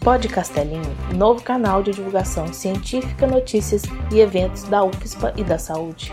Pod 0.00 0.26
Castelinho, 0.28 0.96
novo 1.14 1.42
canal 1.42 1.82
de 1.82 1.92
divulgação 1.92 2.52
científica, 2.52 3.26
notícias 3.26 3.82
e 4.10 4.18
eventos 4.20 4.64
da 4.64 4.82
UFSPA 4.82 5.34
e 5.36 5.44
da 5.44 5.58
saúde. 5.58 6.10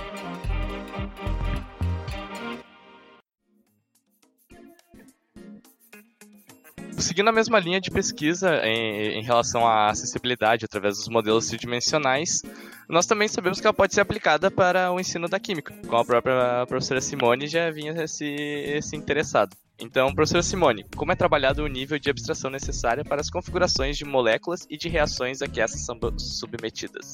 Seguindo 7.17 7.29
a 7.29 7.31
mesma 7.31 7.59
linha 7.59 7.79
de 7.79 7.89
pesquisa 7.89 8.57
em, 8.65 9.19
em, 9.19 9.23
relação 9.23 9.65
à 9.65 9.89
acessibilidade 9.89 10.65
através 10.65 10.97
dos 10.97 11.07
modelos 11.07 11.47
tridimensionais, 11.47 12.41
nós 12.89 13.05
também 13.05 13.27
sabemos 13.27 13.61
que 13.61 13.67
ela 13.67 13.73
pode 13.73 13.93
ser 13.93 14.01
aplicada 14.01 14.51
para 14.51 14.91
o 14.91 14.99
ensino 14.99 15.29
da 15.29 15.39
química, 15.39 15.73
como 15.87 15.97
a 15.97 16.05
própria 16.05 16.65
professora 16.67 16.99
Simone 16.99 17.47
já 17.47 17.71
vinha 17.71 18.07
se, 18.07 18.79
se 18.81 18.95
interessado. 18.95 19.55
Então, 19.79 20.13
professora 20.13 20.41
Simone, 20.41 20.83
como 20.95 21.11
é 21.11 21.15
trabalhado 21.15 21.63
o 21.63 21.67
nível 21.67 21.99
de 21.99 22.09
abstração 22.09 22.49
necessária 22.49 23.05
para 23.05 23.21
as 23.21 23.29
configurações 23.29 23.95
de 23.95 24.05
moléculas 24.05 24.65
e 24.69 24.77
de 24.77 24.89
reações 24.89 25.41
a 25.41 25.47
que 25.47 25.61
essas 25.61 25.81
são 25.81 25.97
submetidas? 26.17 27.13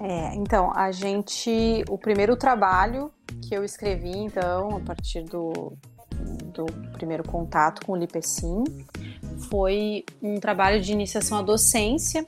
É, 0.00 0.34
então, 0.34 0.72
a 0.74 0.90
gente, 0.90 1.84
o 1.88 1.96
primeiro 1.96 2.36
trabalho 2.36 3.12
que 3.42 3.54
eu 3.54 3.62
escrevi, 3.62 4.10
então, 4.10 4.76
a 4.76 4.80
partir 4.80 5.22
do, 5.22 5.72
do 6.52 6.66
primeiro 6.94 7.22
contato 7.22 7.86
com 7.86 7.92
o 7.92 7.96
Lipecin, 7.96 8.64
foi 9.48 10.04
um 10.20 10.40
trabalho 10.40 10.80
de 10.80 10.92
iniciação 10.92 11.38
à 11.38 11.42
docência, 11.42 12.26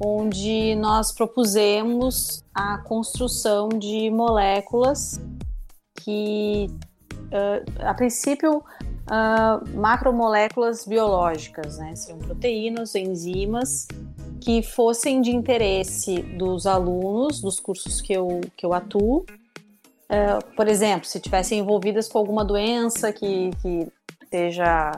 onde 0.00 0.76
nós 0.76 1.10
propusemos 1.10 2.44
a 2.54 2.78
construção 2.78 3.68
de 3.68 4.08
moléculas 4.10 5.20
que 6.00 6.68
uh, 7.28 7.86
a 7.86 7.94
princípio, 7.94 8.58
uh, 8.58 9.78
macromoléculas 9.78 10.86
biológicas, 10.86 11.78
né? 11.78 11.94
Seriam 11.96 12.18
proteínas, 12.18 12.94
enzimas 12.94 13.86
que 14.40 14.62
fossem 14.62 15.20
de 15.20 15.30
interesse 15.30 16.22
dos 16.22 16.66
alunos 16.66 17.40
dos 17.40 17.58
cursos 17.58 18.00
que 18.00 18.12
eu, 18.12 18.40
que 18.56 18.64
eu 18.64 18.72
atuo. 18.72 19.24
Uh, 20.08 20.54
por 20.56 20.68
exemplo, 20.68 21.06
se 21.06 21.20
tivessem 21.20 21.58
envolvidas 21.58 22.08
com 22.08 22.18
alguma 22.18 22.44
doença 22.44 23.12
que, 23.12 23.50
que 23.60 23.88
esteja 24.22 24.92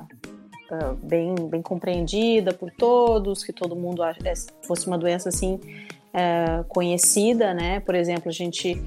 uh, 0.70 0.94
bem, 1.02 1.34
bem 1.48 1.62
compreendida 1.62 2.52
por 2.52 2.70
todos, 2.70 3.42
que 3.42 3.52
todo 3.52 3.74
mundo 3.74 4.04
é, 4.04 4.14
fosse 4.62 4.86
uma 4.86 4.98
doença 4.98 5.28
assim 5.28 5.54
uh, 5.54 6.64
conhecida, 6.68 7.52
né? 7.52 7.80
Por 7.80 7.94
exemplo, 7.94 8.28
a 8.28 8.32
gente 8.32 8.80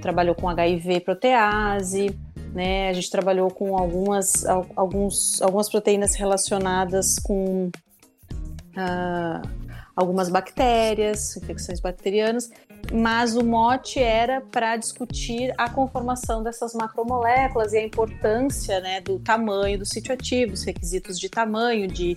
trabalhou 0.00 0.34
com 0.34 0.48
HIV 0.48 1.00
protease, 1.00 2.18
né? 2.52 2.88
A 2.88 2.92
gente 2.92 3.10
trabalhou 3.10 3.50
com 3.50 3.76
algumas, 3.76 4.44
alguns, 4.76 5.40
algumas 5.40 5.68
proteínas 5.68 6.14
relacionadas 6.14 7.18
com 7.18 7.70
uh, 8.76 9.48
algumas 9.96 10.28
bactérias, 10.28 11.36
infecções 11.36 11.80
bacterianas, 11.80 12.50
mas 12.92 13.36
o 13.36 13.44
mote 13.44 13.98
era 13.98 14.40
para 14.40 14.76
discutir 14.76 15.52
a 15.56 15.68
conformação 15.70 16.42
dessas 16.42 16.74
macromoléculas 16.74 17.72
e 17.72 17.78
a 17.78 17.84
importância 17.84 18.80
né, 18.80 19.00
do 19.00 19.18
tamanho 19.18 19.78
do 19.78 19.86
sítio 19.86 20.12
ativo, 20.12 20.52
os 20.52 20.64
requisitos 20.64 21.18
de 21.18 21.28
tamanho, 21.28 21.88
de, 21.88 22.16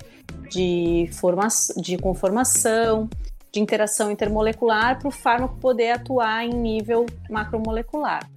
de, 0.49 1.09
forma, 1.13 1.47
de 1.77 1.97
conformação, 1.97 3.09
de 3.53 3.59
interação 3.59 4.11
intermolecular 4.11 4.99
para 4.99 5.07
o 5.07 5.11
fármaco 5.11 5.57
poder 5.59 5.91
atuar 5.91 6.43
em 6.43 6.53
nível 6.53 7.05
macromolecular 7.29 8.27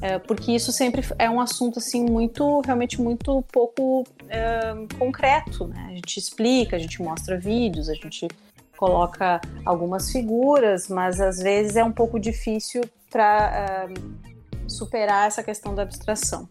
é, 0.00 0.18
porque 0.18 0.52
isso 0.52 0.70
sempre 0.70 1.02
é 1.18 1.28
um 1.28 1.40
assunto 1.40 1.78
assim 1.78 2.04
muito, 2.04 2.60
realmente 2.60 3.00
muito 3.00 3.42
pouco 3.52 4.04
é, 4.28 4.74
concreto, 4.98 5.66
né? 5.66 5.86
A 5.90 5.94
gente 5.94 6.18
explica, 6.18 6.76
a 6.76 6.78
gente 6.78 7.02
mostra 7.02 7.38
vídeos, 7.38 7.88
a 7.88 7.94
gente 7.94 8.28
coloca 8.76 9.40
algumas 9.64 10.12
figuras, 10.12 10.88
mas 10.88 11.20
às 11.20 11.38
vezes 11.38 11.74
é 11.74 11.82
um 11.82 11.90
pouco 11.90 12.18
difícil 12.18 12.82
para 13.10 13.88
é, 13.90 14.68
superar 14.68 15.26
essa 15.26 15.42
questão 15.42 15.74
da 15.74 15.82
abstração. 15.82 16.48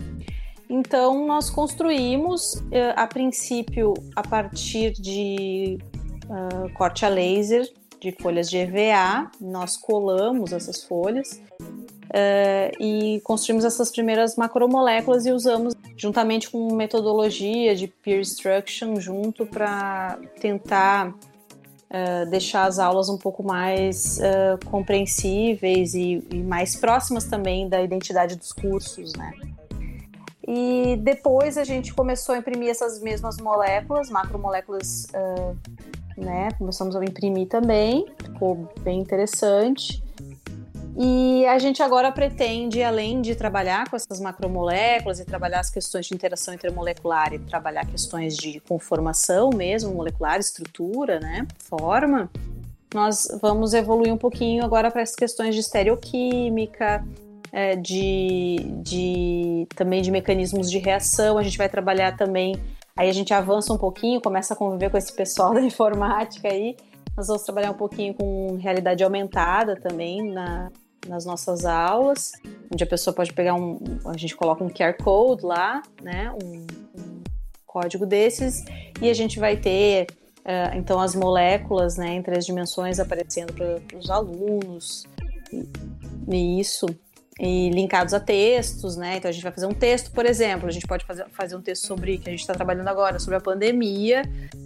Então 0.70 1.26
nós 1.26 1.50
construímos, 1.50 2.62
é, 2.72 2.94
a 2.98 3.08
princípio, 3.08 3.94
a 4.14 4.22
partir 4.22 4.92
de 4.92 5.78
uh, 6.26 6.74
corte 6.74 7.06
a 7.06 7.10
laser 7.10 7.66
de 8.02 8.12
folhas 8.12 8.50
de 8.50 8.58
EVA, 8.58 9.32
nós 9.40 9.78
colamos 9.78 10.52
essas 10.52 10.84
folhas 10.84 11.42
Uh, 12.08 12.72
e 12.82 13.22
construímos 13.22 13.66
essas 13.66 13.92
primeiras 13.92 14.38
macromoléculas 14.38 15.26
e 15.26 15.32
usamos 15.32 15.74
juntamente 15.98 16.50
com 16.50 16.74
metodologia 16.74 17.76
de 17.76 17.88
peer 17.88 18.22
instruction 18.22 18.98
junto 18.98 19.46
para 19.46 20.18
tentar 20.40 21.10
uh, 21.10 22.30
deixar 22.30 22.66
as 22.66 22.80
aulas 22.80 23.10
um 23.10 23.18
pouco 23.18 23.44
mais 23.44 24.20
uh, 24.20 24.66
compreensíveis 24.70 25.94
e, 25.96 26.26
e, 26.32 26.38
mais 26.38 26.78
próximas 26.78 27.26
também 27.26 27.68
da 27.68 27.82
identidade 27.82 28.38
dos 28.38 28.54
cursos, 28.54 29.12
né? 29.14 29.34
E 30.48 30.96
depois 31.02 31.58
a 31.58 31.66
gente 31.66 31.94
começou 31.94 32.36
a 32.36 32.38
imprimir 32.38 32.70
essas 32.70 33.02
mesmas 33.02 33.36
moléculas, 33.36 34.10
macromoléculas, 34.10 35.08
né? 36.18 36.48
Começamos 36.58 36.96
a 36.96 37.04
imprimir 37.04 37.50
também, 37.50 38.06
ficou 38.24 38.70
bem 38.80 39.02
interessante. 39.02 40.02
E 41.00 41.46
a 41.46 41.60
gente 41.60 41.84
agora 41.84 42.12
pretende, 42.12 42.82
além 42.82 43.22
de 43.22 43.36
trabalhar 43.36 43.88
com 43.88 43.96
essas 43.96 44.20
macromoléculas 44.20 45.20
e 45.20 45.26
trabalhar 45.26 45.60
as 45.60 45.70
questões 45.70 46.08
de 46.08 46.16
interação 46.16 46.56
intermolecular 46.56 47.32
e 47.36 47.40
trabalhar 47.40 47.86
questões 47.86 48.36
de 48.36 48.60
conformação 48.62 49.52
mesmo, 49.56 49.94
molecular, 49.94 50.40
estrutura, 50.40 51.20
né, 51.20 51.46
forma, 51.60 52.32
nós 52.92 53.28
vamos 53.40 53.76
evoluir 53.76 54.12
um 54.12 54.18
pouquinho 54.18 54.66
agora 54.66 54.90
para 54.90 55.04
as 55.04 55.14
questões 55.14 55.54
de 55.54 55.62
estereoquímica, 55.62 57.06
é, 57.52 57.76
de, 57.76 58.58
de 58.82 59.68
também 59.76 60.02
de 60.02 60.10
mecanismos 60.10 60.72
de 60.72 60.80
reação. 60.80 61.38
A 61.38 61.44
gente 61.44 61.60
vai 61.60 61.70
trabalhar 61.70 62.18
também, 62.18 62.56
aí 62.96 63.08
a 63.08 63.14
gente 63.14 63.36
avança 63.36 63.72
um 63.72 63.78
pouquinho, 63.78 64.20
começa 64.20 64.56
a 64.56 64.58
conviver 64.58 64.90
com 64.90 64.98
esse 64.98 65.14
pessoal 65.14 65.54
da 65.54 65.62
informática 65.62 66.48
aí. 66.48 66.76
Nós 67.16 67.28
vamos 67.28 67.44
trabalhar 67.44 67.70
um 67.70 67.76
pouquinho 67.76 68.14
com 68.16 68.58
realidade 68.58 69.04
aumentada 69.04 69.76
também 69.76 70.32
na, 70.32 70.72
nas 71.08 71.26
nossas 71.26 71.66
aulas, 71.66 72.32
onde 72.72 72.84
a 72.84 72.88
pessoa 72.88 73.14
pode 73.14 73.34
pegar 73.34 73.56
um, 73.56 73.80
a 74.06 74.18
gente 74.18 74.36
coloca 74.36 74.64
um 74.64 74.70
QR 74.70 74.96
Code 75.02 75.46
lá, 75.46 75.82
né, 76.02 76.32
um, 76.44 76.68
um 77.00 77.24
código 77.66 78.06
desses, 78.06 78.64
e 79.02 79.10
a 79.10 79.14
gente 79.14 79.40
vai 79.40 79.58
ter 79.58 80.08
uh, 80.40 80.76
então 80.76 81.00
as 81.00 81.16
moléculas, 81.16 81.98
né, 81.98 82.16
em 82.16 82.22
três 82.22 82.46
dimensões 82.46 83.00
aparecendo 83.00 83.54
para 83.54 83.98
os 83.98 84.10
alunos, 84.10 85.06
e, 85.52 85.66
e 86.30 86.60
isso 86.60 86.88
e 87.40 87.70
linkados 87.70 88.14
a 88.14 88.20
textos, 88.20 88.98
né? 88.98 89.18
Então 89.18 89.30
a 89.30 89.32
gente 89.32 89.44
vai 89.44 89.52
fazer 89.52 89.68
um 89.68 89.74
texto, 89.74 90.12
por 90.12 90.26
exemplo, 90.26 90.68
a 90.68 90.72
gente 90.72 90.88
pode 90.88 91.06
fazer, 91.06 91.26
fazer 91.30 91.56
um 91.56 91.62
texto 91.62 91.86
sobre 91.86 92.18
que 92.18 92.30
a 92.30 92.32
gente 92.32 92.42
está 92.42 92.54
trabalhando 92.54 92.88
agora, 92.88 93.20
sobre 93.20 93.36
a 93.36 93.40
pandemia, 93.40 94.24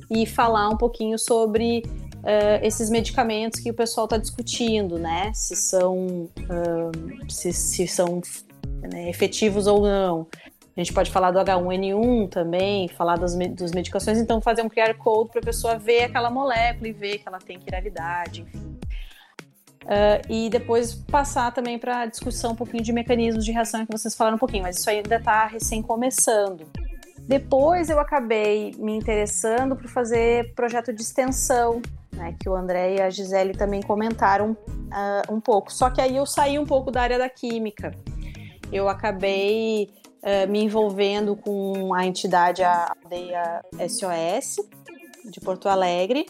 e 0.10 0.26
falar 0.26 0.70
um 0.70 0.78
pouquinho 0.78 1.20
sobre 1.20 1.84
uh, 2.22 2.64
esses 2.64 2.90
medicamentos 2.90 3.60
que 3.60 3.70
o 3.70 3.74
pessoal 3.74 4.06
está 4.06 4.18
discutindo, 4.18 4.98
né? 4.98 5.32
Se 5.34 5.56
são, 5.56 6.30
uh, 6.40 7.32
se, 7.32 7.52
se, 7.52 7.88
são 7.88 8.22
né, 8.82 9.10
efetivos 9.10 9.68
ou 9.68 9.82
não. 9.82 10.28
A 10.76 10.80
gente 10.80 10.94
pode 10.94 11.12
falar 11.12 11.32
do 11.32 11.40
H1N1 11.40 12.30
também, 12.30 12.88
falar 12.88 13.18
das, 13.18 13.36
dos 13.36 13.72
medicações, 13.72 14.18
então 14.18 14.40
fazer 14.40 14.62
um 14.62 14.70
QR 14.70 14.94
Code 14.98 15.30
para 15.30 15.42
a 15.42 15.44
pessoa 15.44 15.78
ver 15.78 16.04
aquela 16.04 16.30
molécula 16.30 16.88
e 16.88 16.94
ver 16.94 17.18
que 17.18 17.28
ela 17.28 17.40
tem 17.40 17.60
quiralidade, 17.60 18.42
enfim. 18.42 18.80
Uh, 19.84 20.22
e 20.30 20.50
depois 20.50 20.94
passar 20.94 21.52
também 21.52 21.78
para 21.78 22.02
a 22.02 22.06
discussão 22.06 22.52
um 22.52 22.56
pouquinho 22.56 22.84
de 22.84 22.94
mecanismos 22.94 23.44
de 23.44 23.52
reação 23.52 23.86
que 23.86 23.92
vocês 23.92 24.16
falaram 24.16 24.36
um 24.36 24.40
pouquinho, 24.40 24.64
mas 24.64 24.78
isso 24.78 24.90
ainda 24.90 25.16
está 25.16 25.48
recém 25.48 25.82
começando. 25.82 26.66
Depois 27.28 27.90
eu 27.90 28.00
acabei 28.00 28.74
me 28.78 28.96
interessando 28.96 29.76
por 29.76 29.88
fazer 29.90 30.54
projeto 30.54 30.94
de 30.94 31.02
extensão 31.02 31.82
né, 32.22 32.36
que 32.40 32.48
o 32.48 32.56
André 32.56 32.98
e 32.98 33.02
a 33.02 33.10
Gisele 33.10 33.54
também 33.54 33.82
comentaram 33.82 34.52
uh, 34.52 35.34
um 35.34 35.42
pouco. 35.42 35.74
Só 35.74 35.90
que 35.90 36.00
aí 36.00 36.16
eu 36.16 36.26
saí 36.28 36.60
um 36.60 36.66
pouco 36.66 36.92
da 36.92 37.02
área 37.02 37.18
da 37.18 37.28
química. 37.28 37.92
Eu 38.72 38.88
acabei 38.88 39.90
uh, 40.22 40.50
me 40.50 40.64
envolvendo 40.64 41.36
com 41.36 41.96
a 41.96 42.06
entidade, 42.06 42.62
a 42.62 42.94
aldeia 43.04 43.66
SOS, 43.90 44.58
de 45.26 45.40
Porto 45.40 45.68
Alegre, 45.68 46.28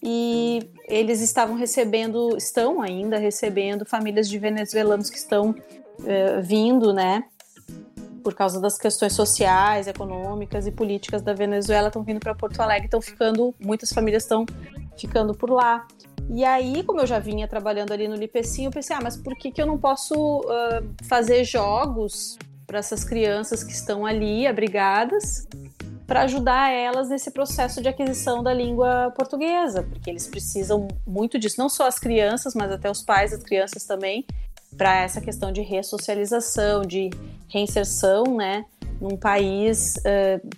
e 0.00 0.70
eles 0.88 1.20
estavam 1.20 1.56
recebendo, 1.56 2.36
estão 2.36 2.80
ainda 2.80 3.18
recebendo 3.18 3.84
famílias 3.84 4.28
de 4.28 4.38
venezuelanos 4.38 5.10
que 5.10 5.18
estão 5.18 5.50
uh, 5.50 6.42
vindo, 6.42 6.92
né, 6.92 7.24
por 8.22 8.34
causa 8.34 8.60
das 8.60 8.78
questões 8.78 9.12
sociais, 9.12 9.88
econômicas 9.88 10.68
e 10.68 10.70
políticas 10.70 11.20
da 11.20 11.34
Venezuela, 11.34 11.88
estão 11.88 12.04
vindo 12.04 12.20
para 12.20 12.32
Porto 12.32 12.60
Alegre, 12.60 12.84
estão 12.84 13.00
ficando, 13.00 13.52
muitas 13.58 13.92
famílias 13.92 14.22
estão 14.22 14.46
ficando 14.96 15.34
por 15.34 15.50
lá. 15.50 15.86
E 16.30 16.44
aí, 16.44 16.82
como 16.84 17.00
eu 17.00 17.06
já 17.06 17.18
vinha 17.18 17.48
trabalhando 17.48 17.92
ali 17.92 18.08
no 18.08 18.14
Lipecim, 18.14 18.64
eu 18.64 18.70
pensei, 18.70 18.94
ah, 18.96 19.00
mas 19.02 19.16
por 19.16 19.36
que, 19.36 19.50
que 19.50 19.60
eu 19.60 19.66
não 19.66 19.76
posso 19.76 20.40
uh, 20.40 21.06
fazer 21.08 21.44
jogos 21.44 22.38
para 22.66 22.78
essas 22.78 23.04
crianças 23.04 23.62
que 23.62 23.72
estão 23.72 24.06
ali 24.06 24.46
abrigadas, 24.46 25.46
para 26.06 26.22
ajudar 26.22 26.70
elas 26.70 27.08
nesse 27.08 27.30
processo 27.30 27.82
de 27.82 27.88
aquisição 27.88 28.42
da 28.42 28.52
língua 28.52 29.12
portuguesa, 29.16 29.82
porque 29.82 30.10
eles 30.10 30.26
precisam 30.26 30.88
muito 31.06 31.38
disso, 31.38 31.56
não 31.58 31.68
só 31.68 31.86
as 31.86 31.98
crianças, 31.98 32.54
mas 32.54 32.70
até 32.70 32.90
os 32.90 33.02
pais 33.02 33.32
das 33.32 33.42
crianças 33.42 33.84
também, 33.84 34.24
para 34.76 35.02
essa 35.02 35.20
questão 35.20 35.52
de 35.52 35.60
ressocialização, 35.60 36.82
de 36.82 37.10
reinserção, 37.48 38.24
né, 38.36 38.64
num 39.00 39.16
país 39.16 39.96
uh, 39.96 40.48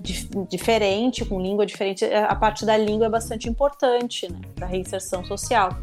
di 0.00 0.28
diferente, 0.48 1.24
com 1.24 1.40
língua 1.40 1.66
diferente. 1.66 2.04
A 2.04 2.34
parte 2.34 2.64
da 2.64 2.76
língua 2.76 3.06
é 3.06 3.10
bastante 3.10 3.48
importante, 3.48 4.30
né, 4.30 4.40
para 4.54 4.66
reinserção 4.66 5.24
social. 5.24 5.76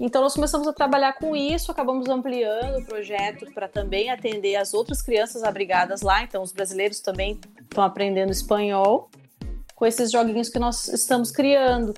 Então 0.00 0.22
nós 0.22 0.34
começamos 0.34 0.66
a 0.66 0.72
trabalhar 0.72 1.12
com 1.12 1.36
isso, 1.36 1.70
acabamos 1.70 2.08
ampliando 2.08 2.78
o 2.78 2.84
projeto 2.86 3.52
para 3.52 3.68
também 3.68 4.10
atender 4.10 4.56
as 4.56 4.72
outras 4.72 5.02
crianças 5.02 5.42
abrigadas 5.42 6.00
lá. 6.00 6.22
Então 6.22 6.42
os 6.42 6.52
brasileiros 6.52 7.00
também 7.00 7.38
estão 7.60 7.84
aprendendo 7.84 8.32
espanhol 8.32 9.10
com 9.74 9.84
esses 9.84 10.10
joguinhos 10.10 10.48
que 10.48 10.58
nós 10.58 10.88
estamos 10.88 11.30
criando. 11.30 11.92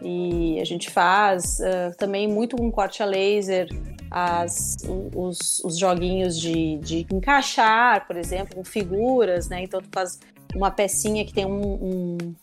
E 0.00 0.60
a 0.60 0.64
gente 0.64 0.88
faz 0.90 1.58
uh, 1.58 1.96
também 1.98 2.28
muito 2.28 2.56
com 2.56 2.70
corte 2.70 3.02
a 3.02 3.06
laser, 3.06 3.68
as, 4.10 4.76
os, 5.14 5.62
os 5.62 5.78
joguinhos 5.78 6.38
de, 6.38 6.78
de 6.78 7.06
encaixar, 7.12 8.06
por 8.06 8.16
exemplo, 8.16 8.56
com 8.56 8.64
figuras, 8.64 9.48
né? 9.48 9.62
Então 9.62 9.80
tu 9.80 9.88
faz 9.92 10.18
uma 10.54 10.70
pecinha 10.70 11.24
que 11.24 11.32
tem 11.32 11.46
um, 11.46 11.60
um 11.60 12.34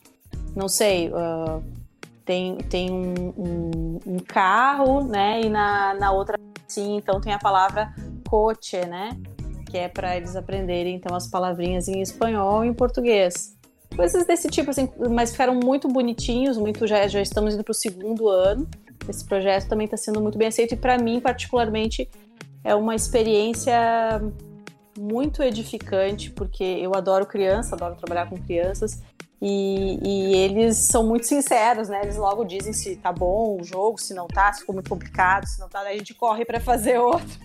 não 0.55 0.67
sei, 0.67 1.09
uh, 1.09 1.63
tem, 2.25 2.57
tem 2.57 2.91
um, 2.91 3.13
um, 3.37 3.99
um, 4.05 4.17
carro, 4.19 5.03
né? 5.03 5.41
E 5.41 5.49
na, 5.49 5.93
na 5.93 6.11
outra 6.11 6.37
sim, 6.67 6.97
então 6.97 7.21
tem 7.21 7.31
a 7.31 7.39
palavra 7.39 7.93
coche, 8.27 8.85
né? 8.85 9.17
Que 9.69 9.77
é 9.77 9.87
para 9.87 10.17
eles 10.17 10.35
aprenderem 10.35 10.95
então 10.95 11.15
as 11.15 11.27
palavrinhas 11.27 11.87
em 11.87 12.01
espanhol 12.01 12.65
e 12.65 12.67
em 12.67 12.73
português. 12.73 13.55
Coisas 13.95 14.25
desse 14.25 14.49
tipo, 14.49 14.69
assim, 14.69 14.89
mas 15.09 15.31
ficaram 15.31 15.55
muito 15.55 15.87
bonitinhos, 15.87 16.57
muito 16.57 16.85
já, 16.85 17.07
já 17.07 17.21
estamos 17.21 17.53
indo 17.53 17.63
para 17.63 17.71
o 17.71 17.75
segundo 17.75 18.27
ano. 18.27 18.67
Esse 19.07 19.23
projeto 19.23 19.69
também 19.69 19.85
está 19.85 19.95
sendo 19.95 20.19
muito 20.21 20.37
bem 20.37 20.49
aceito 20.49 20.73
e 20.73 20.77
para 20.77 20.97
mim, 20.97 21.19
particularmente, 21.19 22.09
é 22.63 22.75
uma 22.75 22.95
experiência 22.95 24.21
muito 24.97 25.43
edificante, 25.43 26.31
porque 26.31 26.63
eu 26.63 26.95
adoro 26.95 27.25
criança, 27.25 27.75
adoro 27.75 27.95
trabalhar 27.95 28.29
com 28.29 28.37
crianças 28.37 29.01
e, 29.41 29.99
e, 30.01 30.35
eles 30.35 30.77
são 30.77 31.05
muito 31.05 31.27
sinceros, 31.27 31.89
né? 31.89 32.01
Eles 32.01 32.17
logo 32.17 32.43
dizem 32.43 32.73
se 32.73 32.95
tá 32.95 33.11
bom 33.11 33.57
o 33.59 33.63
jogo, 33.63 33.99
se 33.99 34.13
não 34.13 34.27
tá, 34.27 34.51
se 34.51 34.61
ficou 34.61 34.73
muito 34.73 34.89
complicado, 34.89 35.45
se 35.45 35.59
não 35.59 35.69
tá, 35.69 35.83
daí 35.83 35.95
a 35.95 35.97
gente 35.97 36.15
corre 36.15 36.43
para 36.43 36.59
fazer 36.59 36.97
outro. 36.99 37.39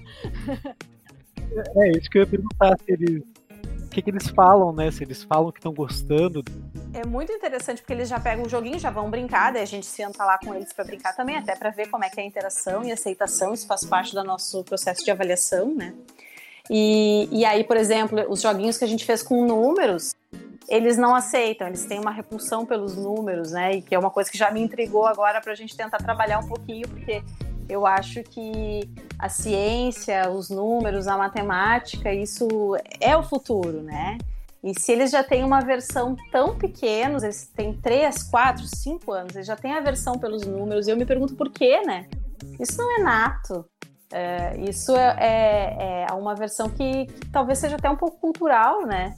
É 1.77 1.91
isso 1.91 2.09
que 2.09 2.19
eu 2.19 2.23
ia 2.23 2.27
perguntar, 2.27 2.77
se 2.79 2.93
eles. 2.93 3.23
O 3.85 3.89
que, 3.93 4.01
que 4.01 4.09
eles 4.09 4.27
falam, 4.29 4.73
né? 4.73 4.91
Se 4.91 5.05
eles 5.05 5.23
falam 5.23 5.53
que 5.53 5.59
estão 5.59 5.75
gostando. 5.75 6.43
É 6.95 7.07
muito 7.07 7.31
interessante 7.31 7.83
porque 7.83 7.93
eles 7.93 8.09
já 8.09 8.19
pegam 8.19 8.47
o 8.47 8.49
joguinho, 8.49 8.79
já 8.79 8.91
vão 8.91 9.11
brincar, 9.11 9.53
daí 9.53 9.63
a 9.63 9.67
gente 9.67 9.85
senta 9.85 10.25
lá 10.25 10.39
com 10.39 10.55
eles 10.55 10.73
para 10.73 10.85
brincar 10.85 11.15
também, 11.15 11.37
até 11.37 11.55
para 11.55 11.69
ver 11.69 11.91
como 11.91 12.03
é 12.03 12.09
que 12.09 12.19
é 12.19 12.23
a 12.23 12.27
interação 12.27 12.83
e 12.83 12.91
aceitação, 12.91 13.53
isso 13.53 13.67
faz 13.67 13.85
parte 13.85 14.15
do 14.15 14.25
nosso 14.25 14.65
processo 14.65 15.05
de 15.05 15.11
avaliação, 15.11 15.75
né? 15.75 15.95
E, 16.71 17.29
e 17.31 17.45
aí, 17.45 17.65
por 17.65 17.77
exemplo, 17.77 18.25
os 18.29 18.41
joguinhos 18.41 18.79
que 18.79 18.85
a 18.85 18.89
gente 18.89 19.05
fez 19.05 19.23
com 19.23 19.45
números, 19.47 20.15
eles 20.69 20.97
não 20.97 21.15
aceitam, 21.15 21.67
eles 21.67 21.85
têm 21.85 22.01
uma 22.01 22.11
repulsão 22.11 22.65
pelos 22.65 22.97
números, 22.97 23.53
né? 23.53 23.77
E 23.77 23.83
que 23.83 23.95
é 23.95 23.99
uma 23.99 24.11
coisa 24.11 24.31
que 24.31 24.39
já 24.39 24.51
me 24.51 24.61
intrigou 24.61 25.07
agora 25.07 25.41
para 25.41 25.53
a 25.53 25.57
gente 25.57 25.77
tentar 25.77 25.99
trabalhar 25.99 26.39
um 26.39 26.49
pouquinho, 26.49 26.89
porque 26.89 27.23
eu 27.69 27.87
acho 27.87 28.23
que 28.23 28.89
a 29.19 29.29
ciência, 29.29 30.31
os 30.31 30.51
números, 30.51 31.07
a 31.07 31.17
matemática, 31.17 32.13
isso 32.13 32.49
é 33.01 33.17
o 33.17 33.23
futuro, 33.23 33.83
né? 33.83 34.19
E 34.63 34.79
se 34.79 34.93
eles 34.93 35.11
já 35.11 35.25
têm 35.25 35.43
uma 35.43 35.61
versão 35.61 36.17
tão 36.31 36.57
pequenos, 36.57 37.25
eles 37.25 37.49
têm 37.49 37.73
3, 37.73 38.23
4, 38.23 38.65
5 38.65 39.13
anos, 39.13 39.35
eles 39.35 39.47
já 39.47 39.57
têm 39.57 39.75
a 39.75 39.81
versão 39.81 40.19
pelos 40.19 40.47
números, 40.47 40.87
eu 40.87 40.97
me 40.97 41.05
pergunto 41.05 41.35
por 41.35 41.51
quê, 41.51 41.83
né? 41.85 42.09
Isso 42.61 42.79
não 42.79 43.01
é 43.01 43.03
nato. 43.03 43.65
É, 44.13 44.61
isso 44.61 44.95
é, 44.95 45.17
é, 45.19 46.07
é, 46.09 46.13
uma 46.13 46.35
versão 46.35 46.69
que, 46.69 47.07
que, 47.07 47.31
talvez 47.31 47.59
seja 47.59 47.77
até 47.77 47.89
um 47.89 47.97
pouco 47.97 48.19
cultural, 48.19 48.87
né? 48.87 49.17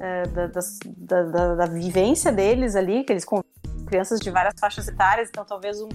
É, 0.00 0.22
da, 0.28 0.46
da, 0.46 1.22
da, 1.22 1.54
da, 1.54 1.66
vivência 1.66 2.32
deles 2.32 2.74
ali, 2.74 3.04
que 3.04 3.12
eles 3.12 3.24
com 3.24 3.42
crianças 3.86 4.18
de 4.18 4.30
várias 4.30 4.54
faixas 4.58 4.88
etárias, 4.88 5.28
então 5.28 5.44
talvez 5.44 5.80
um, 5.80 5.88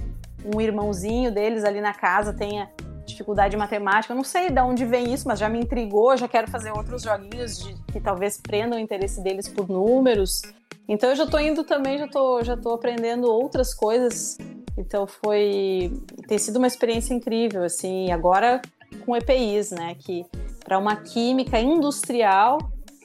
um 0.56 0.62
irmãozinho 0.62 1.31
deles 1.31 1.63
ali 1.63 1.81
na 1.81 1.94
casa 1.94 2.31
tenha 2.31 2.69
dificuldade 3.06 3.56
em 3.56 3.60
matemática. 3.60 4.13
Eu 4.13 4.18
não 4.18 4.24
sei 4.24 4.50
de 4.51 4.62
onde 4.62 4.86
vem 4.86 5.13
isso, 5.13 5.28
mas 5.28 5.39
já 5.39 5.50
me 5.50 5.60
intrigou, 5.60 6.16
já 6.16 6.28
quero 6.28 6.50
fazer 6.50 6.72
outros 6.72 7.01
joguinhos 7.01 7.57
de, 7.57 7.74
que 7.92 8.00
talvez 8.00 8.39
prendam 8.39 8.78
o 8.78 8.81
interesse 8.81 9.22
deles 9.22 9.48
por 9.48 9.68
números. 9.68 10.42
Então 10.88 11.10
eu 11.10 11.16
já 11.16 11.24
estou 11.24 11.39
indo 11.39 11.63
também, 11.63 11.98
já 11.98 12.06
estou 12.06 12.44
já 12.44 12.56
tô 12.56 12.69
aprendendo 12.75 13.28
outras 13.31 13.74
coisas. 13.74 14.38
Então 14.77 15.07
foi 15.07 15.91
tem 16.27 16.38
sido 16.38 16.57
uma 16.57 16.68
experiência 16.68 17.13
incrível 17.13 17.63
assim, 17.63 18.12
agora 18.12 18.62
com 19.06 19.15
EPIs, 19.15 19.71
né, 19.71 19.95
que 19.95 20.25
para 20.63 20.77
uma 20.77 20.95
química 20.95 21.59
industrial 21.59 22.57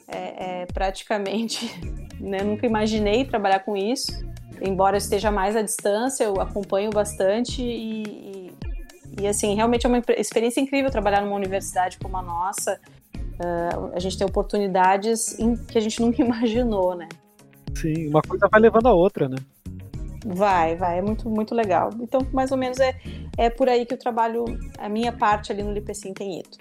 é, 0.07 0.61
é 0.61 0.65
praticamente, 0.67 1.65
né, 2.19 2.43
nunca 2.43 2.65
imaginei 2.65 3.25
trabalhar 3.25 3.59
com 3.59 3.75
isso. 3.75 4.11
Embora 4.61 4.95
eu 4.95 4.99
esteja 4.99 5.31
mais 5.31 5.55
à 5.55 5.61
distância, 5.61 6.23
eu 6.23 6.39
acompanho 6.39 6.89
bastante 6.89 7.61
e, 7.61 8.03
e, 8.03 8.53
e 9.21 9.27
assim, 9.27 9.55
realmente 9.55 9.85
é 9.85 9.89
uma 9.89 10.01
experiência 10.15 10.61
incrível 10.61 10.91
trabalhar 10.91 11.21
numa 11.21 11.35
universidade 11.35 11.97
como 11.97 12.15
a 12.17 12.21
nossa. 12.21 12.79
Uh, 13.15 13.91
a 13.95 13.99
gente 13.99 14.17
tem 14.17 14.25
oportunidades 14.27 15.35
que 15.67 15.77
a 15.77 15.81
gente 15.81 15.99
nunca 15.99 16.21
imaginou, 16.23 16.95
né? 16.95 17.09
Sim, 17.75 18.07
uma 18.07 18.21
coisa 18.21 18.47
vai 18.49 18.61
levando 18.61 18.87
a 18.87 18.93
outra, 18.93 19.27
né? 19.27 19.37
Vai, 20.25 20.75
vai, 20.75 20.99
é 20.99 21.01
muito, 21.01 21.29
muito 21.29 21.53
legal. 21.53 21.89
Então, 21.99 22.25
mais 22.31 22.51
ou 22.51 22.57
menos 22.57 22.79
é, 22.79 22.95
é 23.37 23.49
por 23.49 23.67
aí 23.67 23.85
que 23.85 23.93
o 23.93 23.97
trabalho, 23.97 24.45
a 24.77 24.87
minha 24.87 25.11
parte 25.11 25.51
ali 25.51 25.61
no 25.61 25.73
Lipecin 25.73 26.13
tem 26.13 26.39
ido. 26.39 26.57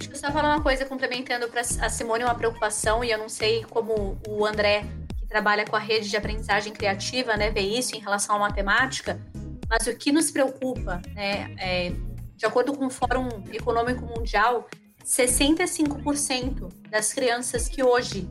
Acho 0.00 0.10
que 0.10 0.18
você 0.18 0.30
falar 0.30 0.54
uma 0.54 0.62
coisa 0.62 0.84
complementando 0.84 1.48
para 1.48 1.60
a 1.60 1.88
Simone 1.88 2.24
uma 2.24 2.34
preocupação, 2.34 3.04
e 3.04 3.10
eu 3.10 3.18
não 3.18 3.28
sei 3.28 3.64
como 3.64 4.18
o 4.28 4.44
André, 4.44 4.84
que 5.16 5.26
trabalha 5.26 5.64
com 5.64 5.76
a 5.76 5.78
rede 5.78 6.08
de 6.08 6.16
aprendizagem 6.16 6.72
criativa, 6.72 7.36
né, 7.36 7.50
vê 7.50 7.60
isso 7.60 7.96
em 7.96 8.00
relação 8.00 8.36
à 8.36 8.38
matemática, 8.38 9.20
mas 9.68 9.86
o 9.86 9.96
que 9.96 10.12
nos 10.12 10.30
preocupa, 10.30 11.00
né, 11.14 11.54
é, 11.58 11.92
de 12.36 12.46
acordo 12.46 12.76
com 12.76 12.86
o 12.86 12.90
Fórum 12.90 13.28
Econômico 13.52 14.04
Mundial, 14.04 14.68
65% 15.04 16.68
das 16.90 17.12
crianças 17.12 17.68
que 17.68 17.82
hoje 17.82 18.28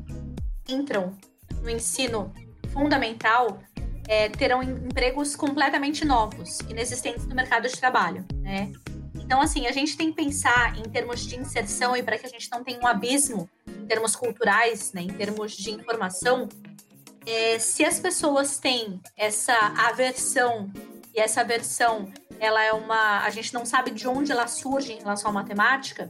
entram 0.68 1.16
no 1.62 1.70
ensino 1.70 2.32
fundamental 2.72 3.60
é, 4.08 4.30
terão 4.30 4.62
empregos 4.62 5.36
completamente 5.36 6.06
novos, 6.06 6.60
inexistentes 6.70 7.26
no 7.26 7.36
mercado 7.36 7.68
de 7.68 7.76
trabalho, 7.76 8.26
né? 8.42 8.72
Então, 9.16 9.42
assim, 9.42 9.68
a 9.68 9.72
gente 9.72 9.96
tem 9.96 10.10
que 10.10 10.16
pensar 10.16 10.78
em 10.78 10.84
termos 10.84 11.22
de 11.22 11.40
inserção 11.40 11.96
e 11.96 12.04
para 12.04 12.18
que 12.18 12.26
a 12.26 12.30
gente 12.30 12.50
não 12.52 12.64
tenha 12.64 12.80
um 12.80 12.88
abismo 12.88 13.50
em 13.68 13.86
termos 13.86 14.16
culturais, 14.16 14.92
né, 14.94 15.02
em 15.02 15.14
termos 15.14 15.54
de 15.54 15.72
informação, 15.72 16.50
é, 17.26 17.58
se 17.58 17.86
as 17.86 18.00
pessoas 18.00 18.58
têm 18.60 19.00
essa 19.16 19.56
aversão 19.78 20.72
e 21.16 21.20
essa 21.20 21.42
aversão, 21.42 22.12
ela 22.40 22.64
é 22.64 22.74
uma, 22.74 23.20
a 23.24 23.30
gente 23.30 23.54
não 23.54 23.66
sabe 23.66 23.92
de 23.92 24.08
onde 24.08 24.32
ela 24.32 24.48
surge 24.48 24.94
em 24.94 25.00
relação 25.00 25.32
à 25.32 25.34
matemática. 25.34 26.10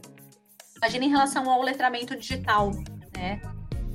Imagina 0.76 1.04
em 1.04 1.10
relação 1.10 1.48
ao 1.48 1.62
letramento 1.62 2.16
digital, 2.16 2.70
né? 3.16 3.40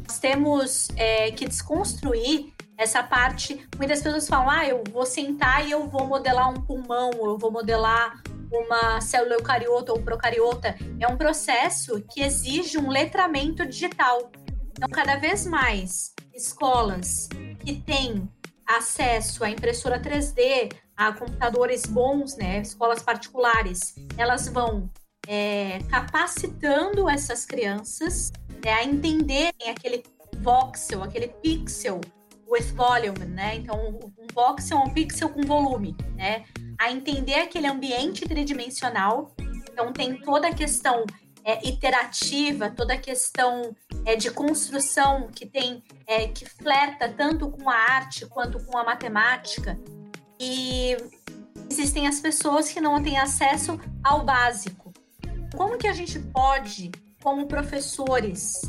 Nós 0.08 0.18
temos 0.20 0.88
é, 0.96 1.32
que 1.32 1.48
desconstruir 1.48 2.54
essa 2.80 3.04
parte. 3.04 3.68
Muitas 3.78 4.02
pessoas 4.02 4.28
falam, 4.28 4.50
ah, 4.50 4.66
eu 4.66 4.82
vou 4.90 5.06
sentar 5.06 5.68
e 5.68 5.72
eu 5.72 5.88
vou 5.88 6.08
modelar 6.08 6.50
um 6.50 6.62
pulmão, 6.62 7.12
eu 7.12 7.38
vou 7.38 7.52
modelar 7.52 8.24
uma 8.50 9.02
célula 9.02 9.36
eucariota 9.36 9.92
ou 9.92 10.02
procariota. 10.02 10.76
É 10.98 11.08
um 11.08 11.18
processo 11.18 12.02
que 12.10 12.22
exige 12.22 12.78
um 12.78 12.90
letramento 12.90 13.66
digital. 13.66 14.32
Então, 14.72 14.90
cada 14.90 15.18
vez 15.18 15.46
mais 15.46 16.14
escolas 16.34 17.28
que 17.60 17.82
têm 17.82 18.28
acesso 18.66 19.44
à 19.44 19.50
impressora 19.50 20.00
3D, 20.00 20.72
a 20.96 21.12
computadores 21.12 21.86
bons, 21.86 22.38
né, 22.38 22.62
escolas 22.62 23.04
particulares, 23.04 23.94
elas 24.18 24.48
vão 24.48 24.90
é, 25.28 25.80
capacitando 25.90 27.10
essas 27.10 27.46
crianças 27.46 28.32
né, 28.64 28.72
a 28.72 28.84
entenderem 28.86 29.70
aquele 29.70 30.04
voxel, 30.42 31.04
aquele 31.04 31.28
pixel 31.28 32.00
with 32.50 32.74
volume, 32.74 33.26
né? 33.26 33.56
Então, 33.56 34.00
um 34.18 34.28
voxel 34.34 34.80
é 34.80 34.82
um 34.82 34.90
pixel 34.90 35.30
com 35.30 35.42
volume, 35.44 35.96
né? 36.16 36.46
A 36.80 36.92
entender 36.92 37.36
aquele 37.36 37.68
ambiente 37.68 38.28
tridimensional. 38.28 39.34
Então, 39.72 39.94
tem 39.94 40.20
toda 40.22 40.48
a 40.48 40.54
questão 40.54 41.06
é, 41.44 41.68
iterativa, 41.68 42.70
toda 42.70 42.94
a 42.94 42.98
questão 42.98 43.76
é, 44.06 44.16
de 44.16 44.32
construção 44.32 45.30
que 45.34 45.46
tem, 45.46 45.84
é, 46.08 46.28
que 46.28 46.46
flerta 46.46 47.08
tanto 47.10 47.50
com 47.50 47.70
a 47.70 47.76
arte 47.76 48.26
quanto 48.26 48.64
com 48.66 48.78
a 48.78 48.84
matemática. 48.84 49.80
E 50.40 50.98
existem 51.70 52.08
as 52.08 52.20
pessoas 52.20 52.70
que 52.70 52.82
não 52.82 53.02
têm 53.02 53.18
acesso 53.20 53.80
ao 54.04 54.24
básico. 54.24 54.92
Como 55.56 55.78
que 55.78 55.88
a 55.88 55.94
gente 55.94 56.20
pode, 56.20 56.92
como 57.22 57.48
professores, 57.48 58.62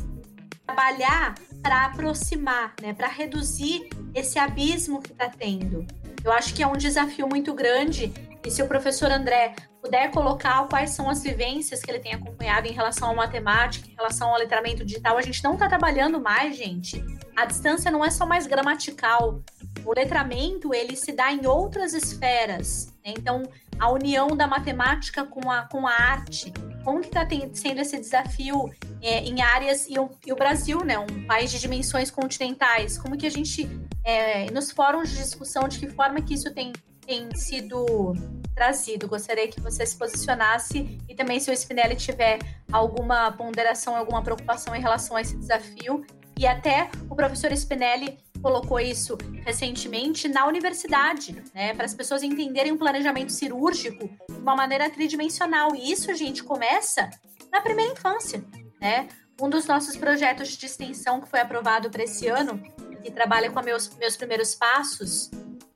trabalhar 0.71 1.35
para 1.61 1.85
aproximar, 1.85 2.73
né, 2.81 2.93
para 2.93 3.07
reduzir 3.07 3.89
esse 4.15 4.39
abismo 4.39 5.01
que 5.01 5.11
está 5.11 5.29
tendo. 5.29 5.85
Eu 6.23 6.31
acho 6.31 6.53
que 6.53 6.63
é 6.63 6.67
um 6.67 6.77
desafio 6.77 7.27
muito 7.27 7.53
grande 7.53 8.11
e 8.43 8.49
se 8.49 8.63
o 8.63 8.67
professor 8.67 9.11
André 9.11 9.53
puder 9.81 10.11
colocar 10.11 10.67
quais 10.67 10.91
são 10.91 11.09
as 11.09 11.21
vivências 11.21 11.81
que 11.81 11.91
ele 11.91 11.99
tem 11.99 12.13
acompanhado 12.13 12.67
em 12.67 12.71
relação 12.71 13.11
à 13.11 13.13
matemática, 13.13 13.89
em 13.89 13.95
relação 13.95 14.29
ao 14.29 14.37
letramento 14.37 14.85
digital, 14.85 15.17
a 15.17 15.21
gente 15.21 15.43
não 15.43 15.53
está 15.53 15.67
trabalhando 15.67 16.19
mais, 16.19 16.55
gente. 16.55 17.03
A 17.35 17.45
distância 17.45 17.91
não 17.91 18.03
é 18.03 18.09
só 18.09 18.25
mais 18.25 18.47
gramatical. 18.47 19.41
O 19.85 19.93
letramento 19.93 20.73
ele 20.73 20.95
se 20.95 21.11
dá 21.11 21.31
em 21.31 21.45
outras 21.45 21.93
esferas. 21.93 22.93
Né? 23.05 23.13
Então, 23.17 23.43
a 23.81 23.89
união 23.91 24.27
da 24.37 24.45
matemática 24.45 25.25
com 25.25 25.49
a, 25.49 25.63
com 25.63 25.87
a 25.87 25.91
arte. 25.91 26.53
Como 26.83 27.01
que 27.01 27.07
está 27.07 27.27
sendo 27.51 27.81
esse 27.81 27.97
desafio 27.99 28.71
é, 29.01 29.21
em 29.21 29.41
áreas 29.41 29.87
e 29.89 29.97
o, 29.97 30.07
e 30.23 30.31
o, 30.31 30.35
Brasil, 30.35 30.85
né, 30.85 30.99
um 30.99 31.25
país 31.25 31.49
de 31.49 31.59
dimensões 31.59 32.11
continentais? 32.11 32.99
Como 32.99 33.17
que 33.17 33.25
a 33.25 33.29
gente, 33.31 33.67
é, 34.03 34.51
nos 34.51 34.71
fóruns 34.71 35.09
de 35.09 35.17
discussão, 35.17 35.67
de 35.67 35.79
que 35.79 35.89
forma 35.89 36.21
que 36.21 36.35
isso 36.35 36.53
tem 36.53 36.71
tem 37.03 37.35
sido 37.35 38.13
trazido. 38.53 39.07
Gostaria 39.07 39.47
que 39.47 39.59
você 39.59 39.83
se 39.85 39.97
posicionasse 39.97 40.99
e 41.09 41.15
também 41.15 41.39
se 41.39 41.49
o 41.49 41.53
Spinelli 41.53 41.95
tiver 41.95 42.37
alguma 42.71 43.31
ponderação, 43.31 43.95
alguma 43.95 44.21
preocupação 44.21 44.75
em 44.75 44.79
relação 44.79 45.17
a 45.17 45.21
esse 45.21 45.35
desafio. 45.35 46.05
E 46.37 46.45
até 46.45 46.89
o 47.09 47.15
professor 47.15 47.51
Spinelli 47.51 48.19
colocou 48.41 48.79
isso 48.79 49.17
recentemente 49.45 50.27
na 50.27 50.47
universidade, 50.47 51.43
né, 51.53 51.73
para 51.73 51.85
as 51.85 51.93
pessoas 51.93 52.23
entenderem 52.23 52.71
o 52.71 52.77
planejamento 52.77 53.31
cirúrgico 53.31 54.09
de 54.29 54.37
uma 54.37 54.55
maneira 54.55 54.89
tridimensional. 54.89 55.75
E 55.75 55.91
isso, 55.91 56.13
gente, 56.15 56.43
começa 56.43 57.09
na 57.51 57.61
primeira 57.61 57.91
infância, 57.91 58.43
né? 58.79 59.07
Um 59.41 59.49
dos 59.49 59.65
nossos 59.65 59.95
projetos 59.95 60.49
de 60.49 60.65
extensão 60.65 61.19
que 61.19 61.27
foi 61.27 61.39
aprovado 61.39 61.89
para 61.89 62.03
esse 62.03 62.27
ano, 62.27 62.61
que 63.01 63.11
trabalha 63.11 63.51
com 63.51 63.61
meus, 63.61 63.89
meus 63.97 64.15
primeiros 64.15 64.55
passos, 64.55 65.29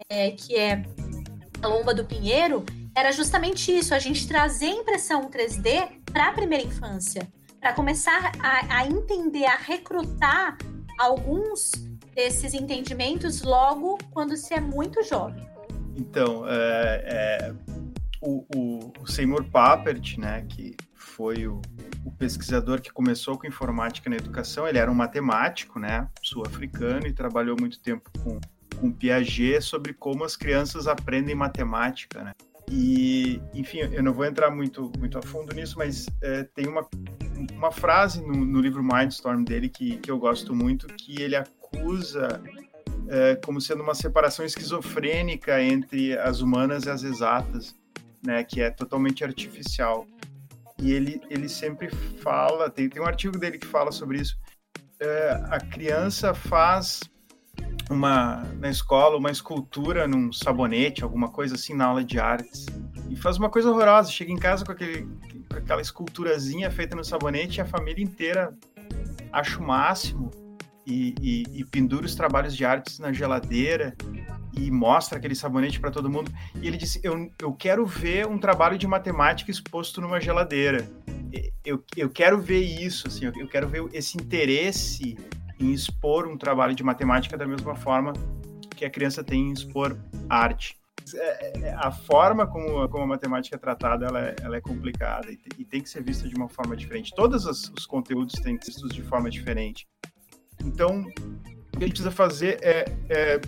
é, 0.10 0.32
que 0.32 0.56
é 0.56 0.84
a 1.62 1.68
Lomba 1.68 1.94
do 1.94 2.06
Pinheiro, 2.06 2.64
era 2.96 3.12
justamente 3.12 3.76
isso, 3.76 3.94
a 3.94 4.00
gente 4.00 4.28
trazer 4.28 4.68
impressão 4.68 5.30
3D 5.30 6.02
para 6.12 6.30
a 6.30 6.32
primeira 6.32 6.64
infância, 6.64 7.28
para 7.60 7.74
começar 7.74 8.32
a, 8.40 8.78
a, 8.78 8.88
entender, 8.88 9.46
a 9.46 9.58
recrutar 9.58 10.58
alguns 10.98 11.72
desses 12.16 12.54
entendimentos 12.54 13.42
logo 13.42 13.98
quando 14.12 14.36
se 14.38 14.54
é 14.54 14.60
muito 14.60 15.04
jovem. 15.04 15.46
Então, 15.98 16.48
é, 16.48 17.04
é, 17.06 17.54
o, 18.22 18.46
o, 18.56 18.94
o, 19.02 19.08
Seymour 19.08 19.46
Papert, 19.46 20.18
né, 20.18 20.46
que 20.50 20.76
foi 20.96 21.48
o, 21.48 21.62
o, 22.04 22.12
pesquisador 22.12 22.82
que 22.82 22.92
começou 22.92 23.38
com 23.38 23.46
informática 23.46 24.10
na 24.10 24.16
educação, 24.16 24.68
ele 24.68 24.78
era 24.78 24.90
um 24.90 24.96
matemático, 24.96 25.80
né, 25.80 26.10
sul-africano 26.24 27.06
e 27.06 27.14
trabalhou 27.14 27.56
muito 27.60 27.80
tempo 27.80 28.10
com 28.24 28.40
com 28.76 28.92
Piaget 28.92 29.62
sobre 29.62 29.94
como 29.94 30.24
as 30.24 30.36
crianças 30.36 30.88
aprendem 30.88 31.36
matemática, 31.36 32.24
né? 32.24 32.34
E, 32.70 33.40
enfim, 33.54 33.80
eu 33.80 34.02
não 34.02 34.12
vou 34.12 34.26
entrar 34.26 34.50
muito, 34.50 34.92
muito 34.98 35.18
a 35.18 35.22
fundo 35.22 35.54
nisso, 35.54 35.78
mas 35.78 36.08
é, 36.22 36.44
tem 36.44 36.68
uma, 36.68 36.88
uma 37.54 37.72
frase 37.72 38.22
no, 38.22 38.34
no, 38.34 38.60
livro 38.60 38.84
Mindstorm 38.84 39.44
dele 39.44 39.70
que, 39.70 39.98
que 39.98 40.10
eu 40.10 40.18
gosto 40.18 40.56
muito, 40.56 40.88
que 40.88 41.22
ele 41.22 41.36
acusa 41.66 42.42
é, 43.08 43.36
como 43.36 43.62
sendo 43.62 43.84
uma 43.84 43.96
separação 43.96 44.46
esquizofrênica 44.46 45.62
entre 45.62 46.18
as 46.18 46.42
humanas 46.42 46.86
e 46.86 46.90
as 46.90 47.04
exatas, 47.04 47.76
né, 48.26 48.44
que 48.44 48.62
é 48.62 48.70
totalmente 48.70 49.24
artificial. 49.24 50.08
E 50.82 50.92
ele, 50.92 51.22
ele 51.30 51.48
sempre 51.48 51.90
fala, 52.22 52.70
tem, 52.70 52.90
tem 52.90 53.02
um 53.02 53.06
artigo 53.06 53.38
dele 53.38 53.58
que 53.58 53.68
fala 53.68 53.92
sobre 53.92 54.20
isso, 54.20 54.38
é, 55.00 55.42
a 55.50 55.60
criança 55.60 56.34
faz 56.34 57.02
uma 57.90 58.44
na 58.60 58.70
escola 58.70 59.16
uma 59.16 59.30
escultura 59.30 60.08
num 60.08 60.34
sabonete, 60.34 61.04
alguma 61.04 61.30
coisa 61.30 61.56
assim 61.56 61.74
na 61.74 61.86
aula 61.86 62.04
de 62.04 62.20
artes. 62.20 62.66
E 63.10 63.16
faz 63.16 63.38
uma 63.38 63.50
coisa 63.50 63.70
horrorosa, 63.70 64.10
chega 64.10 64.32
em 64.32 64.38
casa 64.38 64.66
com, 64.66 64.72
aquele, 64.72 65.04
com 65.50 65.58
aquela 65.58 65.82
esculturazinha 65.82 66.72
feita 66.72 66.96
no 66.96 67.04
sabonete 67.04 67.60
e 67.60 67.62
a 67.62 67.66
família 67.66 68.04
inteira 68.04 68.54
acha 69.32 69.60
o 69.60 69.64
máximo 69.64 70.32
e, 70.86 71.16
e, 71.22 71.60
e 71.60 71.66
pendura 71.66 72.06
os 72.06 72.16
trabalhos 72.16 72.56
de 72.56 72.64
artes 72.66 73.00
na 73.00 73.12
geladeira 73.12 73.96
e 74.54 74.72
mostra 74.72 75.18
aquele 75.18 75.36
sabonete 75.36 75.80
para 75.80 75.92
todo 75.92 76.10
mundo. 76.10 76.32
E 76.62 76.68
ele 76.68 76.78
disse: 76.78 77.00
eu, 77.04 77.32
eu 77.42 77.54
quero 77.54 77.86
ver 77.86 78.28
um 78.28 78.38
trabalho 78.38 78.78
de 78.78 78.88
matemática 78.88 79.52
exposto 79.52 80.00
numa 80.02 80.20
geladeira. 80.20 80.90
Eu, 81.66 81.84
eu 81.98 82.10
quero 82.10 82.40
ver 82.40 82.62
isso, 82.62 83.08
assim, 83.08 83.26
eu 83.26 83.48
quero 83.48 83.68
ver 83.68 83.84
esse 83.92 84.18
interesse 84.18 85.18
em 85.60 85.74
expor 85.74 86.28
um 86.28 86.38
trabalho 86.38 86.76
de 86.76 86.84
matemática 86.84 87.38
da 87.38 87.46
mesma 87.46 87.76
forma 87.76 88.14
que 88.76 88.86
a 88.86 88.90
criança 88.90 89.24
tem 89.24 89.50
em 89.50 89.52
expor 89.52 89.98
arte. 90.30 90.78
É, 91.14 91.60
é, 91.60 91.74
a 91.76 91.92
forma 91.92 92.48
como, 92.48 92.88
como 92.90 93.04
a 93.04 93.08
matemática 93.08 93.56
é 93.56 93.60
tratada 93.60 94.08
ela 94.08 94.20
é, 94.20 94.36
ela 94.42 94.56
é 94.58 94.62
complicada 94.62 95.32
e, 95.32 95.64
tem 95.64 95.80
que 95.80 95.90
ser 95.90 96.02
vista 96.02 96.28
de 96.28 96.36
uma 96.36 96.50
forma 96.50 96.76
diferente. 96.76 97.14
Todos 97.16 97.46
os, 97.46 97.72
os 97.78 97.86
conteúdos 97.86 98.34
têm 98.42 98.58
que 98.58 98.66
ser 98.66 98.72
vistos 98.72 98.92
de 98.92 99.04
forma 99.04 99.30
diferente. 99.30 99.88
Então, 100.66 101.02
o 101.02 101.78
que 101.78 101.84
a 101.84 101.88
gente 101.88 101.90
precisa 101.90 102.12
fazer 102.12 102.60
é, 102.62 102.86
é 103.10 103.40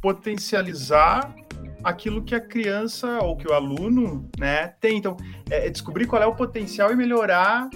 potencializar 0.00 1.34
aquilo 1.82 2.22
que 2.22 2.34
a 2.34 2.40
criança 2.40 3.18
ou 3.22 3.36
que 3.36 3.46
o 3.46 3.52
aluno 3.52 4.28
né, 4.38 4.68
tem. 4.80 4.96
Então, 4.96 5.16
é 5.50 5.68
descobrir 5.68 6.06
qual 6.06 6.22
é 6.22 6.26
o 6.26 6.34
potencial 6.34 6.90
e 6.90 6.96
melhorar 6.96 7.68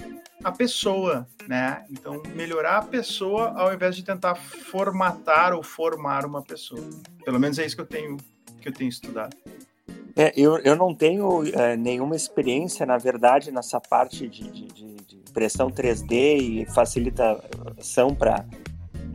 a 0.43 0.51
pessoa, 0.51 1.27
né? 1.47 1.85
Então, 1.89 2.21
melhorar 2.35 2.77
a 2.77 2.81
pessoa 2.81 3.53
ao 3.55 3.73
invés 3.73 3.95
de 3.95 4.03
tentar 4.03 4.35
formatar 4.35 5.53
ou 5.53 5.61
formar 5.61 6.25
uma 6.25 6.41
pessoa. 6.41 6.81
Pelo 7.23 7.39
menos 7.39 7.59
é 7.59 7.65
isso 7.65 7.75
que 7.75 7.81
eu 7.81 7.85
tenho 7.85 8.17
que 8.59 8.69
eu 8.69 8.73
tenho 8.73 8.89
estudado. 8.89 9.35
É, 10.15 10.31
eu, 10.35 10.57
eu 10.59 10.75
não 10.75 10.93
tenho 10.93 11.43
é, 11.57 11.75
nenhuma 11.75 12.15
experiência, 12.15 12.85
na 12.85 12.97
verdade, 12.97 13.51
nessa 13.51 13.79
parte 13.79 14.27
de, 14.27 14.49
de, 14.49 14.65
de, 14.67 14.95
de 14.95 15.15
impressão 15.15 15.69
3D 15.69 16.11
e 16.11 16.65
facilitação 16.73 18.13
para 18.13 18.45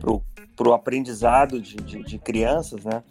o 0.03 0.73
aprendizado 0.73 1.61
de, 1.61 1.75
de, 1.75 2.03
de, 2.03 2.19
crianças, 2.19 2.83
né? 2.83 3.03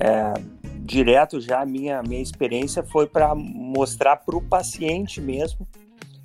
É, 0.00 0.34
direto 0.80 1.40
já 1.40 1.60
a 1.62 1.66
minha, 1.66 2.02
minha 2.02 2.20
experiência 2.20 2.82
foi 2.82 3.06
para 3.06 3.34
mostrar 3.34 4.16
para 4.16 4.36
o 4.36 4.42
paciente 4.42 5.20
mesmo 5.20 5.66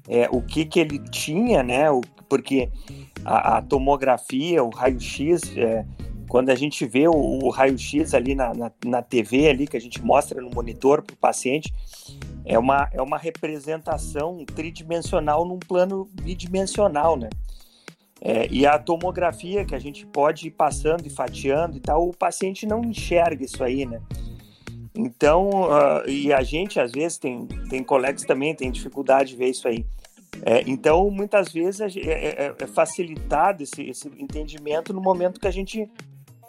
é, 0.07 0.27
o 0.31 0.41
que, 0.41 0.65
que 0.65 0.79
ele 0.79 0.99
tinha, 0.99 1.63
né? 1.63 1.89
O, 1.91 2.01
porque 2.27 2.69
a, 3.23 3.57
a 3.57 3.61
tomografia, 3.61 4.63
o 4.63 4.69
raio-x, 4.69 5.55
é, 5.55 5.85
quando 6.27 6.49
a 6.49 6.55
gente 6.55 6.85
vê 6.85 7.07
o, 7.07 7.13
o 7.13 7.49
raio-x 7.49 8.13
ali 8.13 8.35
na, 8.35 8.53
na, 8.53 8.71
na, 8.85 9.01
TV, 9.01 9.47
ali, 9.49 9.67
que 9.67 9.77
a 9.77 9.81
gente 9.81 10.01
mostra 10.01 10.41
no 10.41 10.49
monitor 10.49 11.01
para 11.01 11.13
o 11.13 11.17
paciente, 11.17 11.73
é 12.45 12.57
uma, 12.57 12.89
é 12.91 13.01
uma 13.01 13.17
representação 13.17 14.43
tridimensional 14.45 15.45
num 15.45 15.59
plano 15.59 16.09
bidimensional, 16.21 17.15
né? 17.15 17.29
É, 18.25 18.47
e 18.49 18.65
a 18.65 18.79
tomografia 18.79 19.65
que 19.65 19.75
a 19.75 19.79
gente 19.79 20.05
pode 20.05 20.47
ir 20.47 20.51
passando 20.51 21.05
e 21.05 21.09
fatiando 21.09 21.75
e 21.75 21.81
tal, 21.81 22.07
o 22.07 22.15
paciente 22.15 22.65
não 22.65 22.81
enxerga 22.81 23.43
isso 23.43 23.61
aí, 23.61 23.85
né? 23.85 24.01
Então, 24.95 25.49
uh, 25.49 26.09
e 26.09 26.31
a 26.31 26.41
gente, 26.41 26.79
às 26.79 26.93
vezes, 26.93 27.17
tem, 27.17 27.45
tem 27.69 27.83
colegas 27.83 28.23
também 28.23 28.55
tem 28.55 28.71
dificuldade 28.71 29.31
de 29.31 29.35
ver 29.35 29.49
isso 29.49 29.67
aí. 29.67 29.85
É, 30.45 30.63
então, 30.65 31.09
muitas 31.11 31.51
vezes 31.51 31.97
é, 31.97 31.99
é, 31.99 32.55
é, 32.57 32.67
facilitado 32.67 33.63
esse, 33.63 33.83
esse 33.83 34.07
entendimento 34.17 34.93
no 34.93 35.01
momento 35.01 35.39
que 35.39 35.47
a 35.47 35.51
gente 35.51 35.89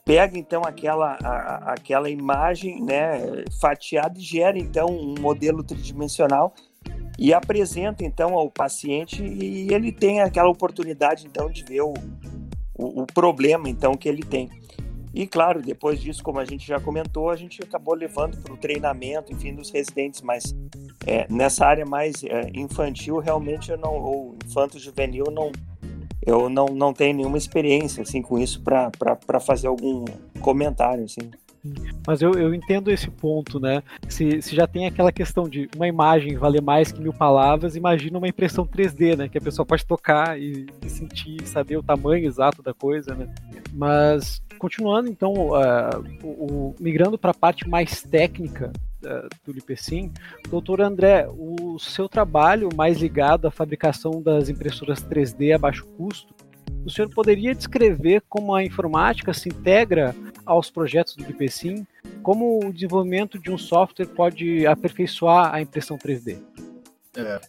pega, 0.04 0.38
então, 0.38 0.62
aquela, 0.64 1.18
a, 1.22 1.72
aquela 1.72 2.08
imagem 2.08 2.82
né, 2.84 3.44
fatiada 3.60 4.16
e 4.16 4.22
gera, 4.22 4.58
então, 4.58 4.86
um 4.86 5.14
modelo 5.20 5.64
tridimensional 5.64 6.54
e 7.18 7.32
apresenta, 7.32 8.04
então, 8.04 8.34
ao 8.34 8.50
paciente 8.50 9.22
e 9.22 9.72
ele 9.72 9.92
tem 9.92 10.20
aquela 10.20 10.48
oportunidade, 10.48 11.26
então, 11.26 11.48
de 11.48 11.64
ver 11.64 11.82
o, 11.82 11.94
o, 12.74 13.02
o 13.02 13.06
problema, 13.06 13.68
então, 13.68 13.94
que 13.94 14.08
ele 14.08 14.22
tem. 14.22 14.50
E 15.14 15.28
claro, 15.28 15.62
depois 15.62 16.00
disso, 16.00 16.24
como 16.24 16.40
a 16.40 16.44
gente 16.44 16.66
já 16.66 16.80
comentou, 16.80 17.30
a 17.30 17.36
gente 17.36 17.62
acabou 17.62 17.94
levando 17.94 18.36
para 18.38 18.52
o 18.52 18.56
treinamento, 18.56 19.32
enfim, 19.32 19.54
dos 19.54 19.70
residentes, 19.70 20.20
mas 20.20 20.52
é, 21.06 21.24
nessa 21.30 21.64
área 21.64 21.86
mais 21.86 22.24
é, 22.24 22.50
infantil, 22.52 23.18
realmente 23.20 23.70
eu 23.70 23.78
não, 23.78 23.94
ou 23.94 24.34
infanto-juvenil, 24.44 25.26
não, 25.30 25.52
eu 26.26 26.48
não, 26.48 26.66
não 26.66 26.92
tenho 26.92 27.14
nenhuma 27.14 27.38
experiência 27.38 28.02
assim 28.02 28.20
com 28.20 28.40
isso 28.40 28.60
para 28.62 29.40
fazer 29.40 29.68
algum 29.68 30.04
comentário 30.40 31.04
assim. 31.04 31.30
Mas 32.06 32.20
eu, 32.20 32.32
eu 32.32 32.54
entendo 32.54 32.90
esse 32.90 33.10
ponto, 33.10 33.58
né? 33.58 33.82
Se, 34.08 34.42
se 34.42 34.54
já 34.54 34.66
tem 34.66 34.86
aquela 34.86 35.10
questão 35.10 35.48
de 35.48 35.68
uma 35.74 35.88
imagem 35.88 36.36
valer 36.36 36.60
mais 36.60 36.92
que 36.92 37.00
mil 37.00 37.12
palavras, 37.12 37.76
imagina 37.76 38.18
uma 38.18 38.28
impressão 38.28 38.66
3D, 38.66 39.16
né? 39.16 39.28
Que 39.28 39.38
a 39.38 39.40
pessoa 39.40 39.64
pode 39.64 39.86
tocar 39.86 40.38
e, 40.38 40.66
e 40.84 40.90
sentir, 40.90 41.46
saber 41.46 41.76
o 41.76 41.82
tamanho 41.82 42.26
exato 42.26 42.62
da 42.62 42.74
coisa, 42.74 43.14
né? 43.14 43.32
Mas 43.72 44.42
continuando, 44.58 45.08
então, 45.08 45.32
uh, 45.32 46.04
o, 46.22 46.28
o, 46.28 46.74
migrando 46.80 47.18
para 47.18 47.32
a 47.32 47.34
parte 47.34 47.68
mais 47.68 48.02
técnica 48.02 48.72
uh, 49.04 49.28
do 49.44 49.52
Lipecin, 49.52 50.12
doutor 50.48 50.80
André, 50.80 51.26
o 51.28 51.78
seu 51.78 52.08
trabalho 52.08 52.68
mais 52.74 52.98
ligado 52.98 53.46
à 53.46 53.50
fabricação 53.50 54.22
das 54.22 54.48
impressoras 54.48 55.04
3D 55.04 55.54
a 55.54 55.58
baixo 55.58 55.86
custo, 55.98 56.34
o 56.84 56.90
senhor 56.90 57.08
poderia 57.08 57.54
descrever 57.54 58.22
como 58.28 58.54
a 58.54 58.62
informática 58.62 59.32
se 59.32 59.48
integra 59.48 60.14
aos 60.44 60.70
projetos 60.70 61.16
do 61.16 61.28
IPCIM? 61.30 61.86
Como 62.22 62.66
o 62.66 62.72
desenvolvimento 62.72 63.38
de 63.38 63.50
um 63.50 63.58
software 63.58 64.06
pode 64.06 64.66
aperfeiçoar 64.66 65.54
a 65.54 65.60
impressão 65.60 65.96
3D? 65.96 66.38
É, 67.16 67.40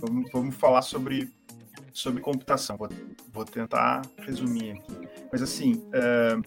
vamos, 0.00 0.30
vamos 0.32 0.54
falar 0.54 0.82
sobre, 0.82 1.30
sobre 1.92 2.22
computação. 2.22 2.76
Vou, 2.76 2.88
vou 3.32 3.44
tentar 3.44 4.02
resumir 4.18 4.72
aqui. 4.72 5.08
Mas 5.30 5.42
assim, 5.42 5.82
é, 5.92 6.38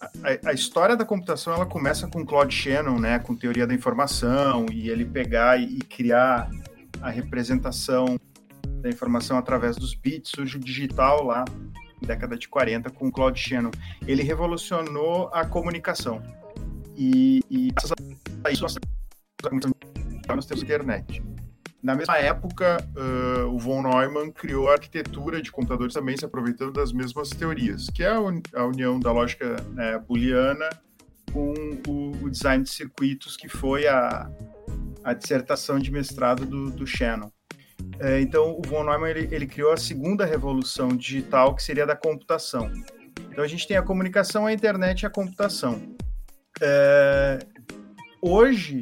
a, 0.00 0.50
a, 0.50 0.52
história 0.52 0.96
da 0.96 1.04
computação 1.04 1.54
ela 1.54 1.66
começa 1.66 2.06
com 2.08 2.24
Claude 2.26 2.54
Shannon, 2.54 2.98
né, 2.98 3.18
com 3.18 3.34
teoria 3.34 3.66
da 3.66 3.74
informação 3.74 4.66
e 4.72 4.90
ele 4.90 5.04
pegar 5.04 5.58
e, 5.58 5.78
e 5.78 5.78
criar 5.80 6.50
a 7.00 7.10
representação 7.10 8.18
da 8.80 8.88
informação 8.88 9.38
através 9.38 9.76
dos 9.76 9.94
bits, 9.94 10.32
surge 10.34 10.56
o 10.56 10.60
digital 10.60 11.24
lá 11.24 11.44
década 12.04 12.36
de 12.36 12.48
40 12.48 12.90
com 12.90 13.10
Claude 13.10 13.40
Shannon. 13.40 13.70
Ele 14.06 14.22
revolucionou 14.22 15.30
a 15.32 15.44
comunicação. 15.44 16.22
E, 16.96 17.40
e 17.50 17.70
graças 17.70 17.92
a 18.44 18.50
isso 18.50 18.62
nós 18.62 18.76
temos 20.46 20.62
internet. 20.62 21.22
Na 21.82 21.94
mesma 21.94 22.16
época, 22.16 22.78
uh, 22.96 23.46
o 23.54 23.58
von 23.58 23.82
Neumann 23.82 24.30
criou 24.32 24.70
a 24.70 24.72
arquitetura 24.72 25.42
de 25.42 25.52
computadores 25.52 25.92
também 25.92 26.16
se 26.16 26.24
aproveitando 26.24 26.72
das 26.72 26.92
mesmas 26.92 27.28
teorias, 27.28 27.90
que 27.90 28.02
é 28.02 28.10
a, 28.10 28.20
un 28.20 28.40
a 28.54 28.64
união 28.64 28.98
da 28.98 29.12
lógica 29.12 29.56
né, 29.72 29.98
booleana 29.98 30.70
com 31.30 31.52
o, 31.86 32.24
o, 32.24 32.30
design 32.30 32.64
de 32.64 32.70
circuitos, 32.70 33.36
que 33.36 33.48
foi 33.48 33.86
a, 33.86 34.30
a 35.02 35.12
dissertação 35.12 35.78
de 35.78 35.90
mestrado 35.90 36.46
do, 36.46 36.70
do 36.70 36.86
Shannon. 36.86 37.30
É, 38.00 38.20
então, 38.20 38.58
o 38.58 38.62
von 38.66 38.84
Neumann 38.84 39.10
ele, 39.10 39.28
ele, 39.34 39.46
criou 39.46 39.72
a 39.72 39.76
segunda 39.76 40.24
revolução 40.24 40.88
digital, 40.88 41.54
que 41.54 41.62
seria 41.62 41.86
da 41.86 41.96
computação. 41.96 42.70
Então, 43.30 43.44
a 43.44 43.46
gente 43.46 43.66
tem 43.66 43.76
a 43.76 43.82
comunicação, 43.82 44.46
a 44.46 44.52
internet 44.52 45.02
e 45.02 45.06
a 45.06 45.10
computação. 45.10 45.80
É, 46.60 47.38
hoje, 48.20 48.80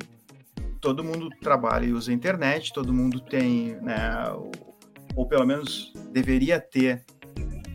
todo 0.81 1.05
mundo 1.05 1.29
trabalha 1.41 1.87
e 1.87 1.93
usa 1.93 2.11
a 2.11 2.15
internet, 2.15 2.73
todo 2.73 2.93
mundo 2.93 3.21
tem, 3.21 3.77
né, 3.83 4.31
ou, 4.33 4.51
ou 5.15 5.27
pelo 5.27 5.47
menos 5.47 5.93
deveria 6.11 6.59
ter, 6.61 7.05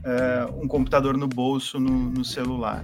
é, 0.04 0.46
um 0.62 0.68
computador 0.68 1.18
no 1.18 1.28
bolso, 1.28 1.80
no, 1.80 2.10
no 2.10 2.24
celular 2.24 2.84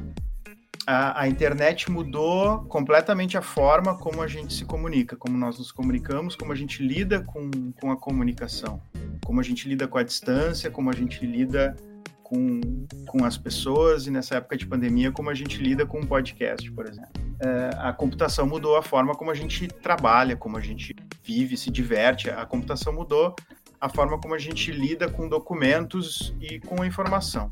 a, 0.86 1.22
a, 1.22 1.28
internet 1.28 1.90
mudou 1.90 2.60
completamente 2.66 3.38
a 3.38 3.42
forma 3.42 3.98
como 3.98 4.22
a 4.22 4.28
gente 4.28 4.54
se 4.54 4.66
comunica, 4.66 5.16
como 5.16 5.38
nós 5.38 5.58
nos 5.58 5.72
comunicamos, 5.72 6.36
como 6.36 6.52
a 6.52 6.56
gente 6.56 6.86
lida 6.86 7.22
com, 7.22 7.50
com 7.80 7.92
a 7.92 7.98
comunicação, 7.98 8.82
como 9.26 9.40
a 9.40 9.44
gente 9.44 9.68
lida 9.68 9.88
com 9.88 9.98
a 9.98 10.04
distância, 10.04 10.70
como 10.70 10.90
a 10.90 10.94
gente 10.94 11.26
lida 11.26 11.76
com, 12.24 12.60
com 13.08 13.24
as 13.24 13.38
pessoas 13.38 14.08
e 14.08 14.12
nessa 14.12 14.36
época 14.36 14.58
de 14.58 14.66
pandemia, 14.66 15.12
como 15.12 15.30
a 15.30 15.34
gente 15.34 15.62
lida 15.62 15.86
com 15.86 16.00
um 16.00 16.06
podcast, 16.06 16.70
por 16.72 16.86
exemplo. 16.86 17.12
É, 17.40 17.70
a 17.78 17.94
computação 17.94 18.48
mudou 18.48 18.76
a 18.76 18.82
forma 18.82 19.14
como 19.16 19.32
a 19.32 19.36
gente 19.36 19.68
trabalha, 19.68 20.36
como 20.36 20.58
a 20.58 20.62
gente 20.62 20.96
vive, 21.24 21.56
se 21.56 21.70
diverte. 21.70 22.30
A 22.30 22.46
computação 22.46 22.94
mudou 22.94 23.36
a 23.80 23.90
forma 23.90 24.20
como 24.20 24.34
a 24.34 24.40
gente 24.40 24.72
lida 24.72 25.10
com 25.10 25.28
documentos 25.28 26.34
e 26.40 26.60
com 26.60 26.84
informação. 26.84 27.52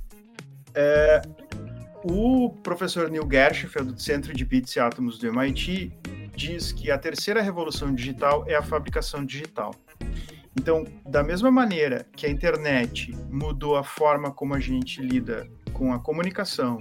É, 0.74 1.22
o 2.04 2.50
professor 2.64 3.10
Neil 3.10 3.28
Gershenfeld, 3.30 3.94
do 3.94 4.02
Centro 4.02 4.34
de 4.34 4.46
Bits 4.46 4.76
e 4.76 4.80
Átomos 4.80 5.18
do 5.18 5.28
MIT, 5.28 5.92
diz 6.36 6.72
que 6.72 6.90
a 6.90 6.98
terceira 6.98 7.42
revolução 7.42 7.94
digital 7.94 8.44
é 8.48 8.56
a 8.56 8.64
fabricação 8.64 9.26
digital. 9.26 9.74
Então, 10.60 10.86
da 11.06 11.24
mesma 11.24 11.52
maneira 11.52 12.06
que 12.16 12.26
a 12.26 12.30
internet 12.30 13.16
mudou 13.30 13.78
a 13.78 13.84
forma 13.84 14.32
como 14.32 14.54
a 14.54 14.60
gente 14.60 15.02
lida 15.02 15.48
com 15.74 15.94
a 15.94 16.00
comunicação 16.00 16.78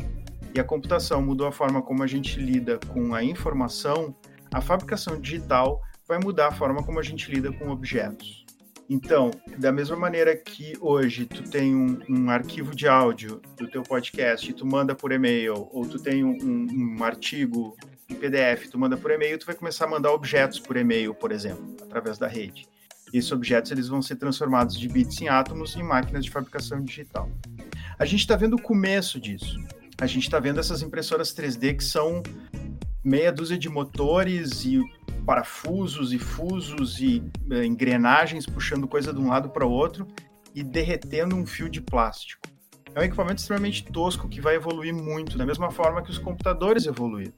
e 0.54 0.58
a 0.58 0.64
computação 0.64 1.22
mudou 1.22 1.46
a 1.46 1.52
forma 1.52 1.80
como 1.80 2.02
a 2.02 2.06
gente 2.06 2.40
lida 2.40 2.78
com 2.88 3.14
a 3.14 3.22
informação, 3.22 4.14
a 4.52 4.60
fabricação 4.60 5.20
digital 5.20 5.80
vai 6.08 6.18
mudar 6.18 6.48
a 6.48 6.52
forma 6.52 6.82
como 6.82 6.98
a 6.98 7.02
gente 7.02 7.30
lida 7.30 7.52
com 7.52 7.70
objetos. 7.70 8.39
Então, 8.92 9.30
da 9.56 9.70
mesma 9.70 9.94
maneira 9.94 10.34
que 10.34 10.76
hoje 10.80 11.24
tu 11.24 11.44
tem 11.44 11.76
um, 11.76 12.00
um, 12.08 12.28
arquivo 12.28 12.74
de 12.74 12.88
áudio 12.88 13.40
do 13.56 13.68
teu 13.68 13.84
podcast 13.84 14.50
e 14.50 14.52
tu 14.52 14.66
manda 14.66 14.96
por 14.96 15.12
e-mail, 15.12 15.68
ou 15.70 15.86
tu 15.86 15.96
tem 15.96 16.24
um, 16.24 16.36
um, 16.42 17.04
artigo 17.04 17.76
em 18.08 18.16
PDF, 18.16 18.68
tu 18.68 18.76
manda 18.76 18.96
por 18.96 19.12
e-mail, 19.12 19.38
tu 19.38 19.46
vai 19.46 19.54
começar 19.54 19.84
a 19.84 19.88
mandar 19.88 20.10
objetos 20.10 20.58
por 20.58 20.76
e-mail, 20.76 21.14
por 21.14 21.30
exemplo, 21.30 21.76
através 21.80 22.18
da 22.18 22.26
rede. 22.26 22.66
Esses 23.14 23.30
objetos 23.30 23.70
eles 23.70 23.86
vão 23.86 24.02
ser 24.02 24.16
transformados 24.16 24.76
de 24.76 24.88
bits 24.88 25.20
em 25.20 25.28
átomos 25.28 25.76
em 25.76 25.84
máquinas 25.84 26.24
de 26.24 26.30
fabricação 26.32 26.82
digital. 26.82 27.30
A 27.96 28.04
gente 28.04 28.20
está 28.20 28.34
vendo 28.34 28.56
o 28.56 28.62
começo 28.62 29.20
disso. 29.20 29.56
A 30.00 30.06
gente 30.06 30.24
está 30.24 30.40
vendo 30.40 30.58
essas 30.58 30.82
impressoras 30.82 31.32
3D 31.32 31.76
que 31.76 31.84
são 31.84 32.24
meia 33.02 33.32
dúzia 33.32 33.58
de 33.58 33.68
motores 33.68 34.64
e 34.64 34.80
parafusos 35.24 36.12
e 36.12 36.18
fusos 36.18 37.00
e 37.00 37.22
é, 37.50 37.64
engrenagens 37.64 38.46
puxando 38.46 38.88
coisa 38.88 39.12
de 39.12 39.20
um 39.20 39.28
lado 39.28 39.50
para 39.50 39.66
o 39.66 39.70
outro 39.70 40.06
e 40.54 40.62
derretendo 40.62 41.36
um 41.36 41.46
fio 41.46 41.68
de 41.68 41.80
plástico. 41.80 42.42
É 42.94 43.00
um 43.00 43.04
equipamento 43.04 43.40
extremamente 43.40 43.84
tosco 43.84 44.28
que 44.28 44.40
vai 44.40 44.56
evoluir 44.56 44.92
muito, 44.92 45.38
da 45.38 45.46
mesma 45.46 45.70
forma 45.70 46.02
que 46.02 46.10
os 46.10 46.18
computadores 46.18 46.86
evoluíram. 46.86 47.32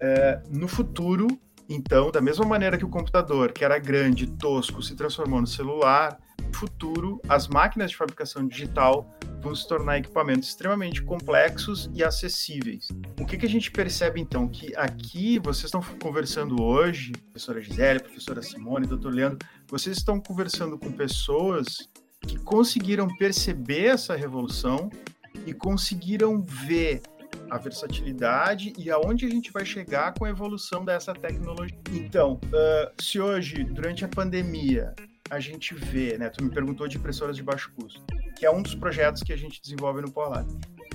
É, 0.00 0.40
no 0.50 0.66
futuro, 0.66 1.26
então, 1.68 2.10
da 2.10 2.20
mesma 2.20 2.44
maneira 2.44 2.78
que 2.78 2.84
o 2.84 2.88
computador, 2.88 3.52
que 3.52 3.64
era 3.64 3.78
grande, 3.78 4.26
tosco, 4.26 4.82
se 4.82 4.94
transformou 4.94 5.40
no 5.40 5.46
celular, 5.46 6.18
no 6.44 6.54
futuro, 6.54 7.20
as 7.28 7.48
máquinas 7.48 7.90
de 7.90 7.96
fabricação 7.96 8.46
digital 8.46 9.12
vão 9.40 9.54
se 9.54 9.66
tornar 9.66 9.98
equipamentos 9.98 10.48
extremamente 10.48 11.02
complexos 11.02 11.90
e 11.92 12.04
acessíveis. 12.04 12.88
O 13.20 13.26
que, 13.26 13.36
que 13.36 13.46
a 13.46 13.48
gente 13.48 13.70
percebe 13.70 14.20
então? 14.20 14.48
Que 14.48 14.74
aqui 14.76 15.38
vocês 15.40 15.64
estão 15.64 15.82
conversando 16.00 16.62
hoje, 16.62 17.12
professora 17.12 17.60
Gisele, 17.60 18.00
professora 18.00 18.42
Simone, 18.42 18.86
doutor 18.86 19.12
Leandro, 19.12 19.38
vocês 19.68 19.96
estão 19.96 20.20
conversando 20.20 20.78
com 20.78 20.90
pessoas 20.92 21.88
que 22.20 22.38
conseguiram 22.38 23.08
perceber 23.16 23.86
essa 23.86 24.14
revolução 24.14 24.90
e 25.46 25.52
conseguiram 25.52 26.42
ver 26.42 27.02
a 27.50 27.58
versatilidade 27.58 28.72
e 28.78 28.90
aonde 28.90 29.26
a 29.26 29.28
gente 29.28 29.52
vai 29.52 29.64
chegar 29.64 30.14
com 30.14 30.24
a 30.24 30.30
evolução 30.30 30.84
dessa 30.84 31.12
tecnologia. 31.12 31.78
Então, 31.92 32.40
uh, 32.44 33.02
se 33.02 33.20
hoje, 33.20 33.64
durante 33.64 34.04
a 34.04 34.08
pandemia, 34.08 34.94
a 35.30 35.40
gente 35.40 35.74
vê, 35.74 36.16
né? 36.18 36.28
Tu 36.28 36.44
me 36.44 36.50
perguntou 36.50 36.86
de 36.86 36.96
impressoras 36.96 37.36
de 37.36 37.42
baixo 37.42 37.72
custo, 37.74 38.00
que 38.36 38.46
é 38.46 38.50
um 38.50 38.62
dos 38.62 38.74
projetos 38.74 39.22
que 39.22 39.32
a 39.32 39.36
gente 39.36 39.60
desenvolve 39.60 40.00
no 40.00 40.10
Polar. 40.10 40.46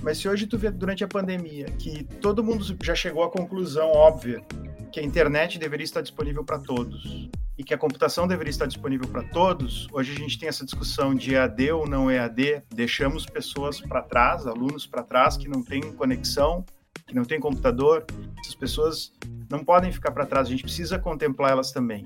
Mas 0.02 0.18
se 0.18 0.28
hoje 0.28 0.46
tu 0.46 0.58
vê 0.58 0.70
durante 0.70 1.04
a 1.04 1.08
pandemia 1.08 1.66
que 1.66 2.04
todo 2.20 2.42
mundo 2.42 2.64
já 2.82 2.94
chegou 2.94 3.22
à 3.22 3.30
conclusão 3.30 3.90
óbvia 3.92 4.42
que 4.90 4.98
a 4.98 5.02
internet 5.02 5.58
deveria 5.58 5.84
estar 5.84 6.00
disponível 6.02 6.44
para 6.44 6.58
todos 6.58 7.30
e 7.56 7.62
que 7.62 7.74
a 7.74 7.78
computação 7.78 8.26
deveria 8.26 8.50
estar 8.50 8.66
disponível 8.66 9.06
para 9.08 9.22
todos, 9.22 9.86
hoje 9.92 10.12
a 10.12 10.14
gente 10.16 10.38
tem 10.38 10.48
essa 10.48 10.64
discussão 10.64 11.14
de 11.14 11.34
EAD 11.34 11.72
ou 11.72 11.86
não 11.86 12.10
EAD, 12.10 12.62
deixamos 12.70 13.26
pessoas 13.26 13.80
para 13.80 14.02
trás, 14.02 14.46
alunos 14.46 14.86
para 14.86 15.02
trás 15.02 15.36
que 15.36 15.48
não 15.48 15.62
têm 15.62 15.92
conexão, 15.92 16.64
que 17.06 17.14
não 17.14 17.24
têm 17.24 17.38
computador, 17.38 18.06
essas 18.40 18.54
pessoas 18.54 19.12
não 19.50 19.64
podem 19.64 19.92
ficar 19.92 20.12
para 20.12 20.24
trás, 20.24 20.48
a 20.48 20.50
gente 20.50 20.62
precisa 20.62 20.98
contemplar 20.98 21.52
elas 21.52 21.72
também. 21.72 22.02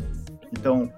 Então, 0.53 0.93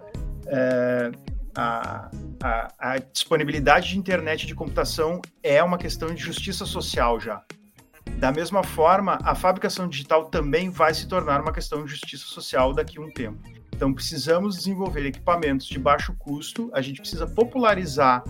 é, 0.46 1.10
a, 1.54 2.10
a, 2.42 2.72
a, 2.78 2.98
disponibilidade 2.98 3.90
de 3.90 3.98
internet 3.98 4.46
de 4.46 4.54
computação 4.54 5.20
é 5.42 5.62
uma 5.62 5.76
questão 5.76 6.14
de 6.14 6.22
justiça 6.22 6.64
social 6.64 7.20
já. 7.20 7.42
Da 8.18 8.32
mesma 8.32 8.64
forma, 8.64 9.18
a 9.22 9.34
fabricação 9.34 9.88
digital 9.88 10.30
também 10.30 10.70
vai 10.70 10.94
se 10.94 11.06
tornar 11.06 11.40
uma 11.40 11.52
questão 11.52 11.84
de 11.84 11.90
justiça 11.90 12.24
social 12.24 12.72
daqui 12.72 12.98
a 12.98 13.02
um 13.02 13.10
tempo. 13.10 13.57
Então, 13.74 13.92
precisamos 13.92 14.56
desenvolver 14.56 15.06
equipamentos 15.06 15.66
de 15.66 15.78
baixo 15.78 16.14
custo, 16.18 16.70
a 16.72 16.80
gente 16.80 17.00
precisa 17.00 17.26
popularizar 17.26 18.24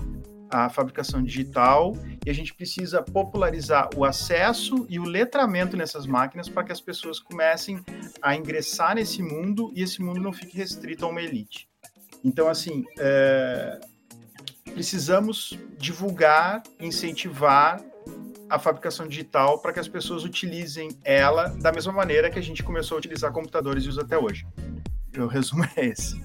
a 0.51 0.69
fabricação 0.69 1.23
digital 1.23 1.95
e 2.25 2.31
a 2.31 2.33
gente 2.33 2.55
precisa 2.55 3.03
popularizar 3.03 3.89
o 3.97 4.05
acesso 4.05 4.87
e 4.89 4.99
o 4.99 5.05
letramento 5.05 5.77
nessas 5.77 6.07
máquinas 6.07 6.49
para 6.49 6.65
que 6.65 6.73
as 6.73 6.81
pessoas 6.81 7.21
comecem 7.21 7.83
a 8.23 8.35
ingressar 8.35 8.95
nesse 8.95 9.23
mundo 9.23 9.71
e 9.75 9.83
esse 9.83 10.01
mundo 10.03 10.21
não 10.21 10.33
fique 10.33 10.57
restrito 10.57 11.05
a 11.05 11.09
uma 11.09 11.21
elite. 11.21 11.69
Então, 12.25 12.49
assim, 12.49 12.85
é, 12.99 13.79
precisamos 14.73 15.59
divulgar, 15.79 16.63
incentivar 16.81 17.81
a 18.51 18.59
fabricação 18.59 19.07
digital 19.07 19.61
para 19.61 19.73
que 19.73 19.81
as 19.81 19.89
pessoas 19.89 20.25
utilizem 20.25 20.89
ela 21.05 21.49
da 21.49 21.71
mesma 21.71 21.93
maneira 21.93 22.31
que 22.31 22.39
a 22.39 22.43
gente 22.43 22.63
começou 22.63 22.97
a 22.97 22.99
utilizar 22.99 23.31
computadores 23.31 23.85
e 23.85 23.89
usa 23.89 24.03
até 24.03 24.17
hoje. 24.17 24.47
O 25.19 25.27
resumo 25.27 25.65
é 25.77 25.87
esse. 25.87 26.21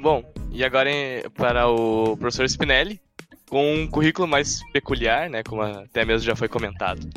Bom, 0.00 0.24
e 0.50 0.64
agora 0.64 0.90
para 1.34 1.68
o 1.68 2.16
professor 2.16 2.44
Spinelli, 2.44 3.00
com 3.48 3.74
um 3.74 3.86
currículo 3.86 4.26
mais 4.26 4.60
peculiar, 4.72 5.28
né, 5.28 5.42
como 5.42 5.62
até 5.62 6.04
mesmo 6.04 6.26
já 6.26 6.34
foi 6.34 6.48
comentado, 6.48 7.08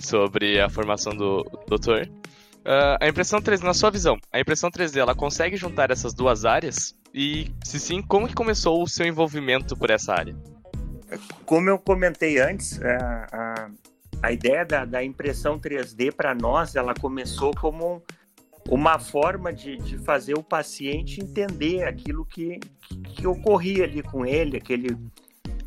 sobre 0.00 0.60
a 0.60 0.68
formação 0.68 1.14
do 1.14 1.44
doutor. 1.66 2.08
Uh, 2.58 2.98
a 3.00 3.08
impressão 3.08 3.40
3D, 3.40 3.62
na 3.62 3.72
sua 3.72 3.90
visão, 3.90 4.18
a 4.32 4.40
impressão 4.40 4.70
3D, 4.70 4.98
ela 4.98 5.14
consegue 5.14 5.56
juntar 5.56 5.90
essas 5.90 6.12
duas 6.12 6.44
áreas? 6.44 6.94
E, 7.14 7.50
se 7.64 7.80
sim, 7.80 8.02
como 8.02 8.28
que 8.28 8.34
começou 8.34 8.82
o 8.82 8.88
seu 8.88 9.06
envolvimento 9.06 9.76
por 9.76 9.90
essa 9.90 10.12
área? 10.12 10.36
como 11.46 11.70
eu 11.70 11.78
comentei 11.78 12.38
antes, 12.38 12.80
a, 12.82 13.26
a, 13.32 13.70
a 14.22 14.32
ideia 14.32 14.64
da, 14.64 14.84
da, 14.84 15.02
impressão 15.02 15.58
3D 15.58 16.12
para 16.12 16.34
nós, 16.34 16.76
ela 16.76 16.94
começou 16.94 17.54
como 17.54 18.02
uma 18.68 18.98
forma 18.98 19.52
de, 19.52 19.76
de 19.78 19.98
fazer 19.98 20.34
o 20.34 20.42
paciente 20.42 21.20
entender 21.20 21.84
aquilo 21.84 22.24
que, 22.24 22.60
que, 23.14 23.26
ocorria 23.26 23.84
ali 23.84 24.02
com 24.02 24.26
ele, 24.26 24.58
aquele, 24.58 24.96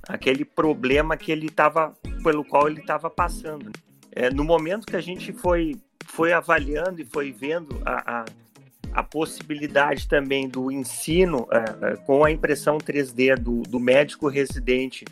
aquele 0.07 0.45
problema 0.45 1.17
que 1.17 1.31
ele 1.31 1.47
estava, 1.47 1.93
pelo 2.23 2.45
qual 2.45 2.67
ele 2.67 2.79
estava 2.79 3.09
passando. 3.09 3.71
É, 4.11 4.29
no 4.29 4.43
momento 4.43 4.85
que 4.85 4.95
a 4.95 5.01
gente 5.01 5.33
foi, 5.33 5.75
foi 6.05 6.31
avaliando 6.31 7.01
e 7.01 7.05
foi 7.05 7.31
vendo 7.31 7.81
a, 7.83 8.19
a, 8.19 8.25
a 8.93 9.03
possibilidade 9.03 10.07
também 10.07 10.47
do 10.47 10.71
ensino 10.71 11.47
é, 11.51 11.93
é 11.93 11.95
com 11.97 12.23
a 12.23 12.31
impressão 12.31 12.77
3D 12.77 13.35
do, 13.35 13.61
do 13.63 13.79
médico 13.79 14.27
residente, 14.27 15.05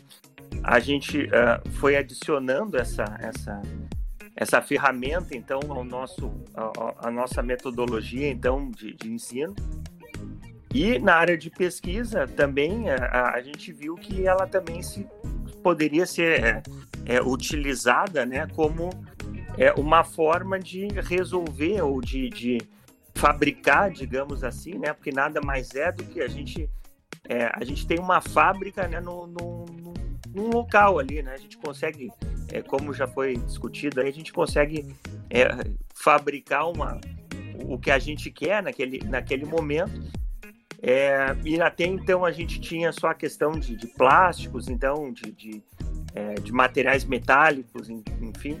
a 0.62 0.78
gente 0.78 1.28
é, 1.32 1.60
foi 1.72 1.96
adicionando 1.96 2.76
essa, 2.76 3.04
essa, 3.20 3.62
essa 4.40 4.62
ferramenta 4.62 5.36
então 5.36 5.60
ao 5.68 5.84
nosso 5.84 6.32
a, 6.54 7.08
a 7.08 7.10
nossa 7.10 7.42
metodologia 7.42 8.26
então 8.26 8.70
de, 8.70 8.94
de, 8.94 9.12
ensino 9.12 9.54
e 10.74 10.98
na 10.98 11.14
área 11.14 11.36
de 11.36 11.50
pesquisa 11.50 12.26
também 12.26 12.88
a, 12.88 13.34
a 13.34 13.42
gente 13.42 13.70
viu 13.70 13.96
que 13.96 14.26
ela 14.26 14.46
também 14.46 14.82
se 14.82 15.06
poderia 15.62 16.06
ser 16.06 16.42
é, 16.42 16.62
é, 17.04 17.22
utilizada 17.22 18.24
né 18.24 18.46
como 18.56 18.88
é, 19.58 19.72
uma 19.74 20.02
forma 20.02 20.58
de 20.58 20.88
resolver 20.88 21.82
ou 21.82 22.00
de, 22.00 22.30
de 22.30 22.58
fabricar 23.14 23.90
digamos 23.90 24.42
assim 24.42 24.78
né 24.78 24.94
porque 24.94 25.12
nada 25.12 25.42
mais 25.42 25.74
é 25.74 25.92
do 25.92 26.02
que 26.04 26.22
a 26.22 26.28
gente 26.28 26.66
é, 27.28 27.50
a 27.52 27.62
gente 27.62 27.86
tem 27.86 27.98
uma 27.98 28.22
fábrica 28.22 28.88
né, 28.88 29.00
no, 29.00 29.26
no, 29.26 29.66
num 30.34 30.48
local 30.48 30.98
ali, 30.98 31.22
né? 31.22 31.32
A 31.32 31.36
gente 31.36 31.58
consegue 31.58 32.10
é, 32.52 32.62
como 32.62 32.92
já 32.92 33.06
foi 33.06 33.36
discutido, 33.36 34.00
a 34.00 34.10
gente 34.10 34.32
consegue 34.32 34.94
é, 35.28 35.48
fabricar 35.94 36.68
uma, 36.68 37.00
o 37.64 37.78
que 37.78 37.90
a 37.90 37.98
gente 37.98 38.30
quer 38.30 38.62
naquele, 38.62 39.00
naquele 39.04 39.44
momento. 39.44 40.00
É, 40.82 41.36
e 41.44 41.60
até 41.60 41.84
então 41.84 42.24
a 42.24 42.32
gente 42.32 42.58
tinha 42.60 42.90
só 42.90 43.08
a 43.08 43.14
questão 43.14 43.52
de, 43.52 43.76
de 43.76 43.86
plásticos, 43.86 44.68
então 44.68 45.12
de, 45.12 45.30
de, 45.30 45.62
é, 46.14 46.34
de, 46.34 46.52
materiais 46.52 47.04
metálicos, 47.04 47.90
enfim. 47.90 48.58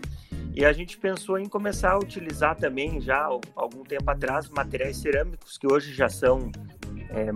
E 0.54 0.64
a 0.64 0.72
gente 0.72 0.98
pensou 0.98 1.38
em 1.38 1.48
começar 1.48 1.92
a 1.92 1.98
utilizar 1.98 2.56
também 2.56 3.00
já 3.00 3.22
algum 3.54 3.82
tempo 3.84 4.10
atrás 4.10 4.48
materiais 4.48 4.96
cerâmicos 4.98 5.56
que 5.56 5.66
hoje 5.66 5.94
já 5.94 6.08
são 6.08 6.50
é, 7.08 7.30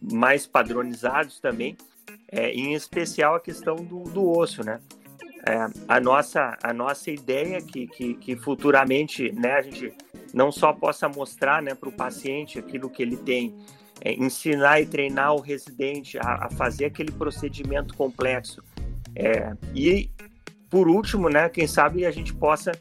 mais 0.00 0.46
padronizados 0.46 1.38
também, 1.38 1.76
é, 2.28 2.50
em 2.50 2.74
especial 2.74 3.36
a 3.36 3.40
questão 3.40 3.76
do, 3.76 4.02
do 4.04 4.28
osso, 4.28 4.64
né? 4.64 4.80
É, 5.46 5.66
a, 5.86 6.00
nossa, 6.00 6.56
a 6.62 6.72
nossa 6.72 7.10
ideia 7.10 7.58
é 7.58 7.60
que, 7.60 7.86
que, 7.86 8.14
que, 8.14 8.36
futuramente 8.36 9.30
né, 9.32 9.52
a 9.52 9.62
gente 9.62 9.92
não 10.32 10.50
só 10.50 10.72
possa 10.72 11.08
mostrar 11.08 11.62
né, 11.62 11.74
para 11.74 11.88
o 11.88 11.92
paciente 11.92 12.58
aquilo 12.58 12.88
que 12.88 13.02
ele 13.02 13.16
tem, 13.16 13.54
é, 14.00 14.14
ensinar 14.14 14.80
e 14.80 14.86
treinar 14.86 15.34
o 15.34 15.40
residente 15.40 16.18
a, 16.18 16.46
a 16.46 16.50
fazer 16.50 16.86
aquele 16.86 17.12
procedimento 17.12 17.94
complexo. 17.94 18.62
É, 19.14 19.52
e, 19.74 20.10
por 20.70 20.88
último, 20.88 21.28
né, 21.28 21.48
quem 21.50 21.66
sabe 21.66 22.06
a 22.06 22.10
gente 22.10 22.32
possa 22.32 22.72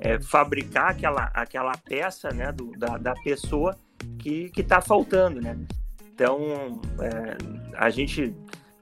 é, 0.00 0.20
fabricar 0.20 0.90
aquela, 0.90 1.30
aquela 1.32 1.72
peça 1.78 2.30
né, 2.30 2.50
do, 2.50 2.72
da, 2.72 2.98
da 2.98 3.14
pessoa 3.14 3.78
que 4.18 4.50
está 4.56 4.80
faltando. 4.80 5.40
Né? 5.40 5.56
Então, 6.12 6.80
é, 7.00 7.36
a 7.76 7.90
gente 7.90 8.34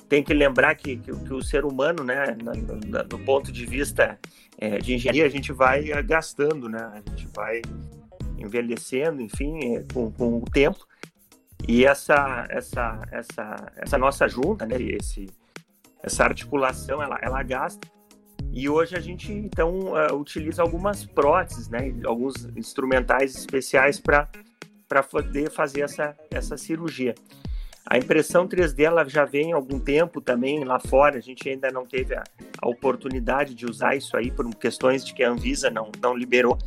tem 0.08 0.22
que 0.22 0.32
lembrar 0.32 0.74
que, 0.74 0.96
que, 0.96 1.12
que 1.12 1.32
o 1.32 1.42
ser 1.42 1.64
humano, 1.64 2.04
né, 2.04 2.36
do 3.08 3.18
ponto 3.18 3.50
de 3.50 3.66
vista 3.66 4.18
é, 4.58 4.78
de 4.78 4.94
engenharia, 4.94 5.24
a 5.24 5.28
gente 5.28 5.52
vai 5.52 5.82
gastando, 6.02 6.68
né, 6.68 6.78
a 6.92 7.10
gente 7.10 7.28
vai 7.34 7.62
envelhecendo, 8.38 9.20
enfim, 9.20 9.76
é, 9.76 9.84
com, 9.92 10.10
com 10.12 10.38
o 10.38 10.44
tempo. 10.44 10.86
E 11.66 11.84
essa, 11.84 12.46
essa, 12.48 13.02
essa, 13.10 13.72
essa 13.76 13.98
nossa 13.98 14.28
junta, 14.28 14.64
né, 14.66 14.76
esse, 14.80 15.28
essa 16.02 16.24
articulação, 16.24 17.02
ela, 17.02 17.18
ela 17.20 17.42
gasta. 17.42 17.86
E 18.52 18.68
hoje 18.68 18.96
a 18.96 19.00
gente, 19.00 19.32
então, 19.32 19.92
uh, 19.92 20.14
utiliza 20.14 20.62
algumas 20.62 21.04
próteses, 21.04 21.68
né, 21.68 21.94
alguns 22.04 22.46
instrumentais 22.56 23.34
especiais 23.34 24.00
para 24.00 24.28
poder 25.10 25.50
fazer 25.50 25.82
essa, 25.82 26.16
essa 26.30 26.56
cirurgia. 26.56 27.14
A 27.88 27.98
impressão 27.98 28.48
3D 28.48 28.80
ela 28.80 29.08
já 29.08 29.24
vem 29.24 29.52
há 29.52 29.56
algum 29.56 29.78
tempo 29.78 30.20
também 30.20 30.64
lá 30.64 30.80
fora, 30.80 31.18
a 31.18 31.20
gente 31.20 31.48
ainda 31.48 31.70
não 31.70 31.86
teve 31.86 32.16
a, 32.16 32.24
a 32.60 32.68
oportunidade 32.68 33.54
de 33.54 33.64
usar 33.64 33.94
isso 33.94 34.16
aí 34.16 34.28
por 34.28 34.52
questões 34.56 35.04
de 35.04 35.14
que 35.14 35.22
a 35.22 35.30
Anvisa 35.30 35.70
não, 35.70 35.92
não 36.02 36.16
liberou, 36.16 36.58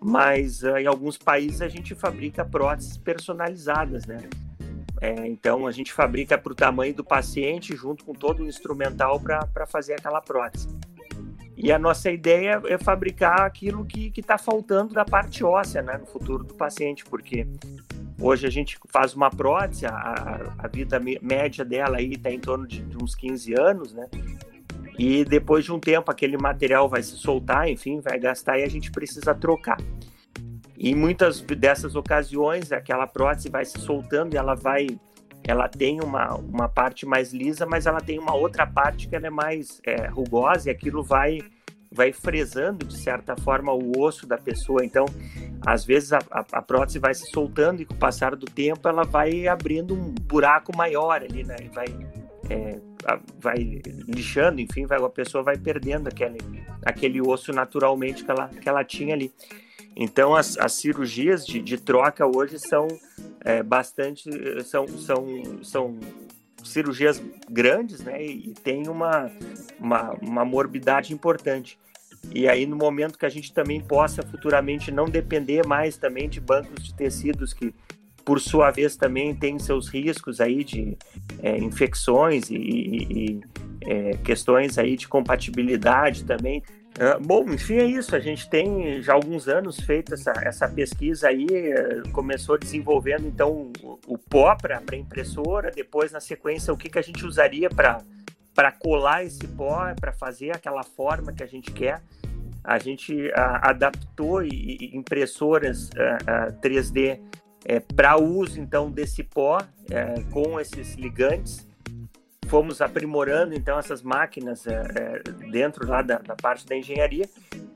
mas 0.00 0.64
uh, 0.64 0.76
em 0.76 0.86
alguns 0.86 1.16
países 1.16 1.62
a 1.62 1.68
gente 1.68 1.94
fabrica 1.94 2.44
próteses 2.44 2.96
personalizadas, 2.96 4.04
né? 4.04 4.18
É, 5.00 5.28
então 5.28 5.64
a 5.64 5.70
gente 5.70 5.92
fabrica 5.92 6.36
para 6.36 6.52
o 6.52 6.56
tamanho 6.56 6.92
do 6.92 7.04
paciente 7.04 7.76
junto 7.76 8.04
com 8.04 8.12
todo 8.12 8.42
o 8.42 8.46
instrumental 8.46 9.20
para 9.20 9.64
fazer 9.64 9.94
aquela 9.94 10.20
prótese. 10.20 10.68
E 11.56 11.70
a 11.70 11.78
nossa 11.78 12.10
ideia 12.10 12.60
é 12.66 12.76
fabricar 12.78 13.42
aquilo 13.42 13.84
que 13.84 14.12
está 14.16 14.36
faltando 14.36 14.94
da 14.94 15.04
parte 15.04 15.44
óssea 15.44 15.82
né, 15.82 15.98
no 15.98 16.06
futuro 16.06 16.42
do 16.42 16.54
paciente, 16.54 17.04
porque 17.04 17.46
Hoje 18.20 18.46
a 18.46 18.50
gente 18.50 18.76
faz 18.88 19.14
uma 19.14 19.30
prótese, 19.30 19.86
a, 19.86 20.54
a 20.58 20.66
vida 20.66 21.00
média 21.22 21.64
dela 21.64 21.98
aí 21.98 22.14
está 22.14 22.30
em 22.30 22.40
torno 22.40 22.66
de, 22.66 22.82
de, 22.82 22.96
uns 23.02 23.14
15 23.14 23.54
anos, 23.54 23.94
né? 23.94 24.08
E 24.98 25.24
depois 25.24 25.64
de 25.64 25.72
um 25.72 25.78
tempo 25.78 26.10
aquele 26.10 26.36
material 26.36 26.88
vai 26.88 27.00
se 27.00 27.16
soltar, 27.16 27.68
enfim, 27.68 28.00
vai 28.00 28.18
gastar 28.18 28.58
e 28.58 28.64
a 28.64 28.68
gente 28.68 28.90
precisa 28.90 29.32
trocar. 29.34 29.78
E 30.76 30.94
muitas 30.96 31.40
dessas 31.40 31.94
ocasiões 31.94 32.72
aquela 32.72 33.06
prótese 33.06 33.48
vai 33.48 33.64
se 33.64 33.78
soltando 33.78 34.34
e 34.34 34.36
ela 34.36 34.56
vai, 34.56 34.88
ela 35.44 35.68
tem 35.68 36.00
uma, 36.00 36.34
uma 36.34 36.68
parte 36.68 37.06
mais 37.06 37.32
lisa, 37.32 37.66
mas 37.66 37.86
ela 37.86 38.00
tem 38.00 38.18
uma 38.18 38.34
outra 38.34 38.66
parte 38.66 39.08
que 39.08 39.14
ela 39.14 39.28
é 39.28 39.30
mais 39.30 39.80
é, 39.86 40.08
rugosa 40.08 40.68
e 40.68 40.72
aquilo 40.72 41.04
vai 41.04 41.38
vai 41.90 42.12
fresando 42.12 42.84
de 42.84 42.98
certa 42.98 43.34
forma 43.36 43.72
o 43.72 43.98
osso 43.98 44.26
da 44.26 44.36
pessoa. 44.36 44.84
Então, 44.84 45.06
às 45.68 45.84
vezes 45.84 46.14
a, 46.14 46.18
a, 46.30 46.44
a, 46.52 46.62
prótese 46.62 46.98
vai 46.98 47.12
se 47.12 47.30
soltando 47.30 47.82
e 47.82 47.84
com 47.84 47.92
o 47.92 47.98
passar 47.98 48.34
do 48.34 48.46
tempo 48.46 48.88
ela 48.88 49.04
vai 49.04 49.46
abrindo 49.46 49.92
um 49.92 50.14
buraco 50.14 50.74
maior 50.74 51.22
ali, 51.22 51.44
né? 51.44 51.56
E 51.62 51.68
vai, 51.68 51.86
é, 52.48 52.80
vai 53.38 53.82
lixando, 54.08 54.62
enfim, 54.62 54.86
vai, 54.86 54.98
a 54.98 55.08
pessoa 55.10 55.44
vai 55.44 55.58
perdendo 55.58 56.08
aquele, 56.08 56.38
aquele 56.82 57.20
osso 57.20 57.52
naturalmente 57.52 58.24
que 58.24 58.30
ela, 58.30 58.48
que 58.48 58.66
ela 58.66 58.82
tinha 58.82 59.14
ali. 59.14 59.30
Então, 59.94 60.34
as, 60.34 60.56
as 60.56 60.72
cirurgias 60.72 61.44
de, 61.44 61.60
de 61.60 61.76
troca 61.76 62.24
hoje 62.26 62.58
são 62.58 62.88
é, 63.44 63.62
bastante, 63.62 64.30
são, 64.64 64.88
são, 64.88 65.26
são 65.62 65.98
cirurgias 66.64 67.22
grandes, 67.50 68.00
né? 68.00 68.24
E 68.24 68.54
tem 68.54 68.88
uma, 68.88 69.30
uma, 69.78 70.12
uma 70.22 70.44
morbidade 70.46 71.12
importante. 71.12 71.78
E 72.34 72.48
aí, 72.48 72.66
no 72.66 72.76
momento 72.76 73.18
que 73.18 73.26
a 73.26 73.30
gente 73.30 73.52
também 73.52 73.80
possa 73.80 74.22
futuramente 74.22 74.90
não 74.90 75.06
depender 75.06 75.66
mais 75.66 75.96
também 75.96 76.28
de 76.28 76.40
bancos 76.40 76.84
de 76.84 76.94
tecidos 76.94 77.52
que, 77.52 77.74
por 78.24 78.40
sua 78.40 78.70
vez, 78.70 78.96
também 78.96 79.34
tem 79.34 79.58
seus 79.58 79.88
riscos 79.88 80.40
aí 80.40 80.62
de 80.62 80.96
é, 81.42 81.56
infecções 81.58 82.50
e, 82.50 82.56
e, 82.56 83.12
e 83.12 83.40
é, 83.80 84.16
questões 84.18 84.78
aí 84.78 84.96
de 84.96 85.08
compatibilidade 85.08 86.24
também. 86.24 86.62
Uh, 86.98 87.22
bom, 87.24 87.48
enfim, 87.52 87.76
é 87.76 87.84
isso. 87.84 88.16
A 88.16 88.18
gente 88.18 88.50
tem 88.50 89.00
já 89.00 89.14
alguns 89.14 89.46
anos 89.46 89.78
feito 89.78 90.14
essa, 90.14 90.32
essa 90.42 90.68
pesquisa 90.68 91.28
aí, 91.28 91.46
uh, 91.46 92.10
começou 92.10 92.58
desenvolvendo 92.58 93.26
então 93.26 93.70
o, 93.80 93.98
o 94.06 94.18
pó 94.18 94.56
para 94.56 94.96
impressora, 94.96 95.70
depois 95.70 96.10
na 96.10 96.18
sequência 96.18 96.72
o 96.72 96.76
que, 96.76 96.90
que 96.90 96.98
a 96.98 97.02
gente 97.02 97.24
usaria 97.24 97.70
para 97.70 98.72
colar 98.80 99.24
esse 99.24 99.46
pó, 99.46 99.94
para 99.94 100.12
fazer 100.12 100.50
aquela 100.50 100.82
forma 100.82 101.32
que 101.32 101.42
a 101.42 101.46
gente 101.46 101.70
quer. 101.70 102.02
A 102.68 102.78
gente 102.78 103.14
uh, 103.14 103.32
adaptou 103.62 104.42
e, 104.42 104.76
e 104.80 104.96
impressoras 104.96 105.90
3D 106.62 107.20
para 107.96 108.16
uso 108.16 108.60
então 108.60 108.90
desse 108.90 109.22
pó 109.22 109.58
com 110.30 110.60
esses 110.60 110.94
ligantes 110.94 111.68
fomos 112.48 112.80
aprimorando 112.80 113.54
então 113.54 113.78
essas 113.78 114.02
máquinas 114.02 114.66
é, 114.66 114.72
é, 114.72 115.22
dentro 115.50 115.86
lá 115.86 116.02
da, 116.02 116.18
da, 116.18 116.34
parte 116.34 116.66
da 116.66 116.74
engenharia 116.74 117.28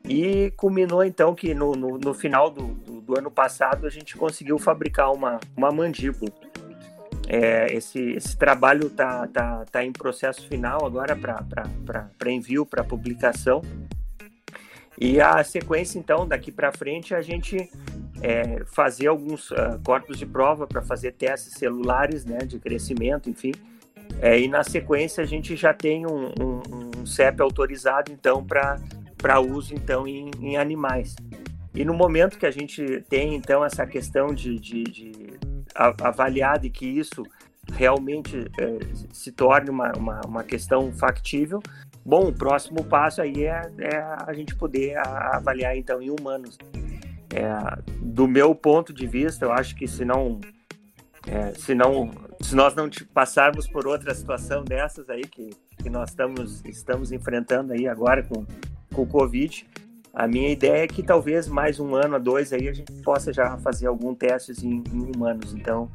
e 0.09 0.51
culminou 0.57 1.05
então 1.05 1.35
que 1.35 1.55
no, 1.55 1.73
no, 1.73 1.99
no 1.99 2.15
final 2.15 2.51
do, 2.51 2.69
do, 2.69 3.01
do, 3.01 3.19
ano 3.19 3.31
passado 3.31 3.87
a 3.87 3.91
gente 3.91 4.17
conseguiu 4.17 4.59
fabricar 4.59 5.13
uma, 5.13 5.39
uma 5.57 5.71
mandíbula. 5.71 6.33
É, 7.29 7.73
esse, 7.73 8.01
esse 8.13 8.37
trabalho 8.37 8.89
está 8.89 9.27
tá, 9.29 9.65
tá 9.71 9.85
em 9.85 9.93
processo 9.93 10.47
final 10.49 10.85
agora 10.85 11.15
para 11.15 12.33
envio, 12.33 12.67
para 12.67 12.83
publicação. 12.83 13.63
E 15.05 15.21
a 15.21 15.43
sequência, 15.43 15.99
então, 15.99 16.29
daqui 16.29 16.53
para 16.53 16.71
frente, 16.71 17.13
a 17.13 17.21
gente 17.21 17.69
é, 18.23 18.63
fazer 18.67 19.09
alguns 19.09 19.51
uh, 19.51 19.81
corpos 19.85 20.17
de 20.17 20.25
prova 20.25 20.65
para 20.65 20.81
fazer 20.81 21.11
testes 21.11 21.55
celulares 21.55 22.25
né, 22.25 22.39
de 22.39 22.57
crescimento, 22.61 23.29
enfim, 23.29 23.53
É, 24.21 24.39
e 24.39 24.47
na 24.47 24.63
sequência 24.63 25.25
a 25.25 25.27
gente 25.27 25.57
já 25.57 25.75
tem 25.75 26.07
um, 26.07 26.27
um, 26.39 26.61
um 26.99 27.07
CEP 27.07 27.41
autorizado 27.41 28.13
então 28.13 28.45
para 28.45 29.41
uso 29.41 29.75
então 29.75 30.07
em, 30.07 30.31
em, 30.39 30.57
animais. 30.57 31.17
E 31.75 31.85
no 31.85 31.95
momento 31.95 32.39
que 32.39 32.47
a 32.47 32.51
gente 32.51 33.03
tem 33.09 33.35
então 33.35 33.65
essa 33.65 33.85
questão 33.87 34.29
de, 34.33 34.57
de, 34.57 34.85
de 34.85 35.13
avaliar 35.75 36.61
de 36.61 36.71
que 36.71 36.87
isso 36.87 37.25
realmente 37.73 38.37
é, 38.59 38.79
se 39.13 39.33
torne 39.33 39.71
uma, 39.71 39.93
uma, 39.97 40.21
uma, 40.27 40.45
questão 40.45 40.93
factível, 40.93 41.61
bom, 42.05 42.29
o 42.29 42.33
próximo 42.33 42.85
passo 42.85 43.23
aí 43.23 43.45
é, 43.45 43.63
é 43.79 43.97
a 44.27 44.33
gente 44.33 44.55
poder 44.55 44.97
avaliar 44.99 45.77
então 45.77 46.01
em 46.03 46.11
humanos. 46.11 46.59
É, 47.35 47.83
do 48.01 48.29
meu 48.29 48.55
ponto 48.55 48.93
de 48.93 49.07
vista, 49.07 49.47
eu 49.47 49.53
acho 49.53 49.75
que 49.75 49.89
se 49.89 50.05
não, 50.05 50.41
é, 51.27 51.53
se 51.53 51.75
não, 51.75 52.11
se 52.41 52.55
nós 52.55 52.75
não 52.75 52.91
passarmos 53.13 53.67
por 53.67 53.87
outra 53.87 54.15
situação 54.15 54.63
dessas 54.63 55.09
aí 55.09 55.23
que, 55.23 55.51
que 55.79 55.89
nós 55.89 56.11
estamos, 56.11 56.63
estamos 56.65 57.11
enfrentando 57.11 57.73
aí 57.73 57.89
agora 57.89 58.23
com, 58.23 58.45
com 58.95 59.03
o 59.03 59.07
Covid, 59.07 59.67
a 60.13 60.29
minha 60.29 60.51
ideia 60.51 60.85
é 60.85 60.87
que 60.87 61.03
talvez 61.03 61.49
mais 61.49 61.81
um 61.81 61.95
ano 61.95 62.17
a 62.17 62.19
dois 62.19 62.53
aí 62.53 62.69
a 62.69 62.73
gente 62.73 62.93
possa 63.03 63.33
já 63.33 63.57
fazer 63.59 63.87
algum 63.87 64.15
testes 64.15 64.63
em, 64.63 64.85
em 64.93 65.11
humanos. 65.17 65.55
Então, 65.55 65.91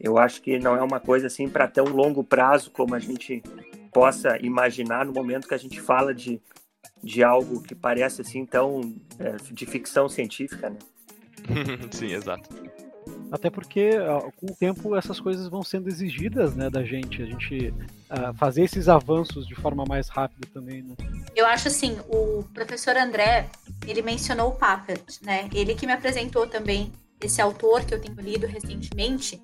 eu 0.00 0.18
acho 0.18 0.42
que 0.42 0.58
não 0.58 0.74
é 0.74 0.82
uma 0.82 0.98
coisa 0.98 1.28
assim 1.28 1.48
para 1.48 1.68
tão 1.68 1.84
longo 1.84 2.24
prazo 2.24 2.72
como 2.72 2.94
a 2.96 2.98
gente 2.98 3.40
possa 3.92 4.38
imaginar 4.44 5.04
no 5.04 5.12
momento 5.12 5.46
que 5.46 5.54
a 5.54 5.58
gente 5.58 5.80
fala 5.80 6.14
de, 6.14 6.40
de 7.02 7.22
algo 7.22 7.62
que 7.62 7.74
parece 7.74 8.22
assim 8.22 8.46
tão 8.46 8.94
é, 9.18 9.36
de 9.52 9.66
ficção 9.66 10.08
científica, 10.08 10.70
né? 10.70 10.78
Sim, 11.92 12.12
exato. 12.12 12.48
Até 13.32 13.48
porque 13.48 13.92
com 14.36 14.52
o 14.52 14.54
tempo 14.54 14.94
essas 14.94 15.18
coisas 15.18 15.48
vão 15.48 15.62
sendo 15.62 15.88
exigidas, 15.88 16.54
né, 16.54 16.68
da 16.68 16.84
gente, 16.84 17.22
a 17.22 17.24
gente 17.24 17.68
uh, 18.10 18.34
fazer 18.36 18.62
esses 18.62 18.90
avanços 18.90 19.46
de 19.46 19.54
forma 19.54 19.84
mais 19.88 20.08
rápida 20.08 20.46
também, 20.52 20.82
né? 20.82 20.94
Eu 21.34 21.46
acho 21.46 21.68
assim, 21.68 21.96
o 22.08 22.42
professor 22.52 22.94
André, 22.94 23.48
ele 23.86 24.02
mencionou 24.02 24.50
o 24.50 24.54
Papert, 24.54 25.18
né? 25.22 25.48
Ele 25.54 25.74
que 25.74 25.86
me 25.86 25.92
apresentou 25.92 26.46
também 26.46 26.92
esse 27.22 27.40
autor 27.40 27.84
que 27.86 27.94
eu 27.94 28.00
tenho 28.00 28.20
lido 28.20 28.46
recentemente, 28.46 29.40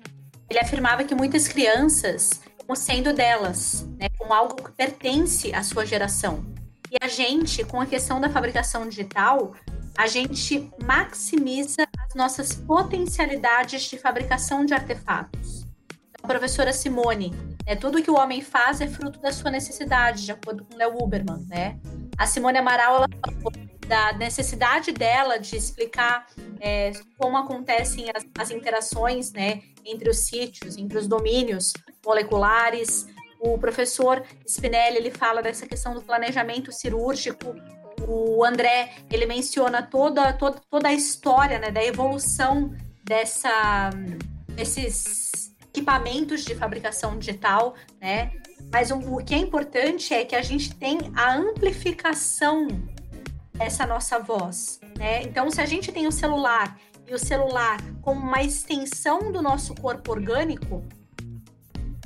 ele 0.47 0.59
afirmava 0.59 1.03
que 1.03 1.15
muitas 1.15 1.47
crianças 1.47 2.41
como 2.69 2.75
sendo 2.75 3.11
delas, 3.11 3.87
né, 3.97 4.08
como 4.29 4.33
algo 4.33 4.55
que 4.63 4.71
pertence 4.73 5.51
à 5.55 5.63
sua 5.63 5.87
geração. 5.87 6.45
E 6.91 7.03
a 7.03 7.07
gente, 7.07 7.63
com 7.63 7.81
a 7.81 7.85
questão 7.87 8.21
da 8.21 8.29
fabricação 8.29 8.87
digital, 8.87 9.55
a 9.97 10.05
gente 10.05 10.71
maximiza 10.83 11.87
as 11.97 12.13
nossas 12.13 12.53
potencialidades 12.53 13.81
de 13.89 13.97
fabricação 13.97 14.63
de 14.63 14.73
artefatos. 14.75 15.65
Então, 16.11 16.27
professora 16.27 16.71
Simone, 16.71 17.33
né, 17.65 17.75
tudo 17.75 18.03
que 18.03 18.11
o 18.11 18.15
homem 18.15 18.39
faz 18.39 18.81
é 18.81 18.87
fruto 18.87 19.19
da 19.19 19.31
sua 19.31 19.49
necessidade, 19.49 20.25
de 20.25 20.31
acordo 20.31 20.63
com 20.63 20.77
Leo 20.77 20.95
Huberman, 21.03 21.43
né? 21.47 21.79
A 22.15 22.27
Simone 22.27 22.59
Amaral, 22.59 22.97
ela 22.97 23.07
falou 23.23 23.51
da 23.87 24.13
necessidade 24.13 24.91
dela 24.91 25.39
de 25.39 25.55
explicar 25.55 26.27
é, 26.59 26.91
como 27.17 27.35
acontecem 27.35 28.11
as, 28.13 28.23
as, 28.37 28.51
interações 28.51 29.31
né, 29.31 29.63
entre 29.83 30.07
os 30.07 30.19
sítios, 30.19 30.77
entre 30.77 30.99
os 30.99 31.07
domínios 31.07 31.73
moleculares. 32.05 33.07
O 33.39 33.57
professor 33.57 34.23
Spinelli 34.45 34.97
ele 34.97 35.11
fala 35.11 35.41
dessa 35.41 35.65
questão 35.65 35.93
do 35.93 36.01
planejamento 36.01 36.71
cirúrgico. 36.71 37.55
O 38.07 38.43
André 38.43 38.93
ele 39.11 39.25
menciona 39.25 39.81
toda, 39.81 40.33
toda, 40.33 40.59
toda 40.69 40.89
a 40.89 40.93
história 40.93 41.57
né, 41.57 41.71
da 41.71 41.83
evolução 41.83 42.75
dessa, 43.03 43.89
desses 44.49 45.53
equipamentos 45.69 46.43
de 46.43 46.53
fabricação 46.55 47.17
digital, 47.17 47.75
né? 48.01 48.31
Mas 48.71 48.91
o, 48.91 48.97
o 48.97 49.23
que 49.23 49.33
é 49.33 49.37
importante 49.37 50.13
é 50.13 50.25
que 50.25 50.35
a 50.35 50.41
gente 50.41 50.75
tem 50.75 50.97
a 51.15 51.33
amplificação 51.33 52.67
essa 53.59 53.85
nossa 53.85 54.19
voz, 54.19 54.79
né? 54.97 55.21
Então, 55.23 55.49
se 55.49 55.61
a 55.61 55.65
gente 55.65 55.91
tem 55.91 56.07
o 56.07 56.11
celular 56.11 56.79
e 57.07 57.13
o 57.13 57.19
celular 57.19 57.77
como 58.01 58.21
uma 58.21 58.41
extensão 58.41 59.31
do 59.31 59.41
nosso 59.41 59.75
corpo 59.75 60.11
orgânico, 60.11 60.83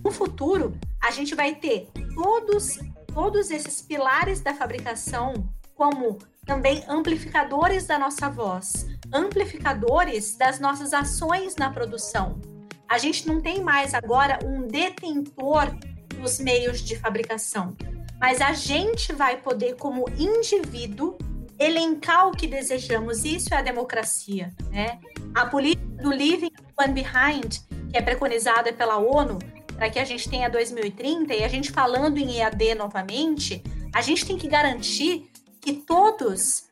no 0.03 0.11
futuro 0.11 0.77
a 1.03 1.11
gente 1.11 1.35
vai 1.35 1.53
ter 1.53 1.89
todos 2.15 2.79
todos 3.13 3.51
esses 3.51 3.81
pilares 3.81 4.41
da 4.41 4.55
fabricação 4.55 5.33
como 5.75 6.17
também 6.45 6.83
amplificadores 6.87 7.85
da 7.85 7.99
nossa 7.99 8.29
voz, 8.29 8.87
amplificadores 9.13 10.35
das 10.35 10.59
nossas 10.59 10.93
ações 10.93 11.55
na 11.55 11.69
produção. 11.69 12.41
A 12.89 12.97
gente 12.97 13.27
não 13.27 13.39
tem 13.39 13.61
mais 13.61 13.93
agora 13.93 14.39
um 14.43 14.67
detentor 14.67 15.67
dos 16.19 16.39
meios 16.39 16.81
de 16.81 16.97
fabricação, 16.97 17.75
mas 18.19 18.41
a 18.41 18.53
gente 18.53 19.13
vai 19.13 19.37
poder, 19.37 19.75
como 19.75 20.05
indivíduo, 20.17 21.17
elencar 21.59 22.27
o 22.27 22.31
que 22.31 22.47
desejamos. 22.47 23.25
Isso 23.25 23.53
é 23.53 23.57
a 23.57 23.61
democracia, 23.61 24.51
né? 24.71 24.99
A 25.35 25.45
política 25.45 26.03
do 26.03 26.11
Living 26.11 26.51
One 26.79 26.93
Behind, 26.93 27.59
que 27.91 27.97
é 27.97 28.01
preconizada 28.01 28.73
pela 28.73 28.97
ONU, 28.97 29.39
para 29.75 29.89
que 29.89 29.99
a 29.99 30.05
gente 30.05 30.29
tenha 30.29 30.49
2030 30.49 31.33
e 31.33 31.43
a 31.43 31.47
gente 31.47 31.71
falando 31.71 32.17
em 32.17 32.37
EAD 32.39 32.75
novamente, 32.75 33.63
a 33.93 34.01
gente 34.01 34.25
tem 34.25 34.37
que 34.37 34.47
garantir 34.47 35.29
que 35.61 35.73
todos 35.73 36.69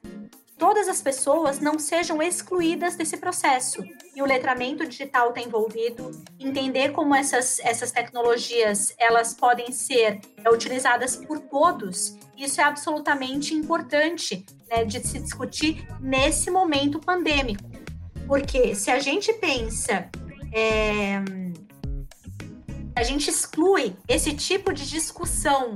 todas 0.62 0.88
as 0.88 1.02
pessoas 1.02 1.60
não 1.60 1.80
sejam 1.80 2.22
excluídas 2.22 2.96
desse 2.96 3.18
processo. 3.18 3.84
E 4.16 4.22
o 4.22 4.26
letramento 4.28 4.88
digital 4.88 5.30
está 5.30 5.42
envolvido, 5.42 6.12
entender 6.40 6.92
como 6.92 7.16
essas, 7.16 7.60
essas 7.62 7.92
tecnologias 7.92 8.94
elas 9.00 9.34
podem 9.34 9.72
ser 9.72 10.22
é, 10.38 10.48
utilizadas 10.52 11.16
por 11.16 11.40
todos. 11.40 12.16
Isso 12.38 12.62
é 12.62 12.64
absolutamente 12.64 13.56
importante 13.56 14.46
né, 14.70 14.86
de 14.86 15.00
se 15.00 15.18
discutir 15.18 15.88
nesse 16.00 16.52
momento 16.52 17.00
pandêmico. 17.00 17.64
Porque 18.28 18.76
se 18.76 18.92
a 18.92 19.00
gente 19.00 19.34
pensa, 19.34 20.12
é, 20.54 21.24
a 23.02 23.04
gente 23.04 23.32
exclui 23.32 23.96
esse 24.08 24.32
tipo 24.36 24.72
de 24.72 24.88
discussão 24.88 25.76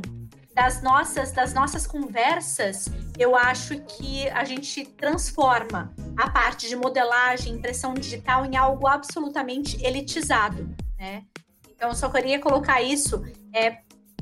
das 0.53 0.83
nossas, 0.83 1.31
das 1.31 1.55
nossas 1.55 1.88
conversas, 1.88 2.85
eu 3.17 3.35
acho 3.35 3.79
que 3.81 4.29
a 4.29 4.45
gente 4.45 4.85
transforma 4.85 5.91
a 6.15 6.29
parte 6.29 6.69
de 6.69 6.75
modelagem, 6.75 7.55
impressão 7.55 7.95
digital 7.95 8.45
em 8.45 8.55
algo 8.55 8.85
absolutamente 8.88 9.83
elitizado, 9.83 10.69
né? 10.99 11.23
Então, 11.71 11.89
eu 11.89 11.95
só 11.95 12.09
queria 12.09 12.39
colocar 12.39 12.79
isso, 12.81 13.21
é, 13.51 13.79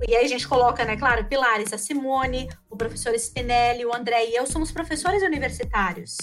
e 0.08 0.16
aí 0.16 0.24
a 0.24 0.28
gente 0.28 0.48
coloca, 0.48 0.86
né, 0.86 0.96
claro, 0.96 1.26
pilares, 1.26 1.74
a 1.74 1.78
Simone, 1.78 2.50
o 2.70 2.78
professor 2.78 3.14
Spinelli, 3.16 3.86
o 3.86 3.94
André 3.94 4.30
e 4.30 4.36
eu 4.36 4.48
somos 4.48 4.72
professores 4.72 5.22
universitários. 5.24 6.16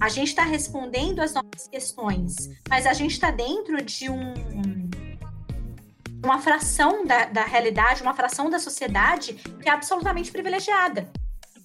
A 0.00 0.08
gente 0.08 0.28
está 0.28 0.42
respondendo 0.42 1.20
as 1.20 1.34
nossas 1.34 1.68
questões, 1.70 2.34
mas 2.68 2.84
a 2.84 2.92
gente 2.92 3.12
está 3.12 3.30
dentro 3.30 3.80
de 3.82 4.10
um, 4.10 4.34
uma 6.22 6.38
fração 6.40 7.04
da, 7.04 7.24
da 7.24 7.44
realidade, 7.44 8.02
uma 8.02 8.14
fração 8.14 8.50
da 8.50 8.58
sociedade 8.58 9.34
que 9.34 9.68
é 9.68 9.72
absolutamente 9.72 10.30
privilegiada. 10.30 11.10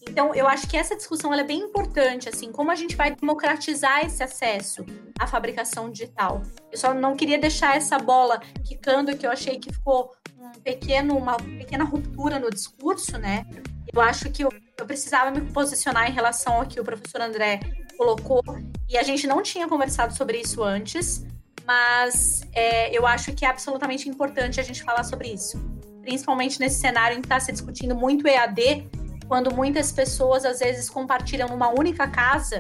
Então, 0.08 0.34
eu 0.36 0.48
acho 0.48 0.68
que 0.68 0.78
essa 0.78 0.96
discussão 0.96 1.34
é 1.34 1.44
bem 1.44 1.60
importante, 1.60 2.30
assim, 2.30 2.52
como 2.52 2.72
a 2.72 2.76
gente 2.76 2.96
vai 2.96 3.15
democratizar 3.15 4.06
esse 4.06 4.22
acesso 4.22 4.86
à 5.20 5.26
fabricação 5.26 5.89
digital. 5.89 6.41
Eu 6.72 6.78
só 6.78 6.94
não 6.94 7.15
queria 7.15 7.39
deixar 7.39 7.76
essa 7.76 7.98
bola 7.98 8.39
quicando, 8.63 9.18
que 9.18 9.26
eu 9.26 9.32
achei 9.32 9.60
que 9.60 9.74
ficou 9.74 10.12
um 10.39 10.52
pequeno, 10.62 11.18
uma 11.18 11.38
pequena 11.38 11.84
ruptura 11.84 12.39
no 12.39 12.50
discurso, 12.50 13.18
né? 13.18 13.46
Eu 13.91 14.00
acho 14.00 14.30
que 14.30 14.44
eu, 14.44 14.50
eu 14.78 14.86
precisava 14.86 15.32
me 15.32 15.41
posicionar 15.52 16.10
em 16.10 16.13
relação 16.13 16.54
ao 16.54 16.68
que 16.68 16.80
o 16.80 16.84
professor 16.84 17.22
André 17.22 17.60
colocou, 17.98 18.44
e 18.88 18.98
a 18.98 19.04
gente 19.04 19.26
não 19.26 19.41
tinha 19.41 19.68
conversado 19.68 20.15
sobre 20.15 20.39
isso 20.39 20.63
antes, 20.63 21.26
mas 21.65 22.41
é, 22.54 22.95
eu 22.95 23.06
acho 23.06 23.34
que 23.34 23.45
é 23.45 23.49
absolutamente 23.49 24.08
importante 24.08 24.60
a 24.60 24.63
gente 24.63 24.84
falar 24.84 25.04
sobre 25.04 25.30
isso. 25.30 25.60
Principalmente 26.01 26.60
nesse 26.60 26.80
cenário 26.80 27.17
em 27.17 27.21
que 27.21 27.25
está 27.25 27.39
se 27.39 27.51
discutindo 27.51 27.95
muito 27.95 28.28
EAD, 28.28 28.88
quando 29.28 29.54
muitas 29.54 29.91
pessoas 29.91 30.45
às 30.45 30.60
vezes 30.60 30.89
compartilham 30.89 31.49
numa 31.49 31.69
única 31.69 32.08
casa 32.08 32.60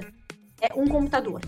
é, 0.61 0.73
um 0.75 0.87
computador. 0.87 1.41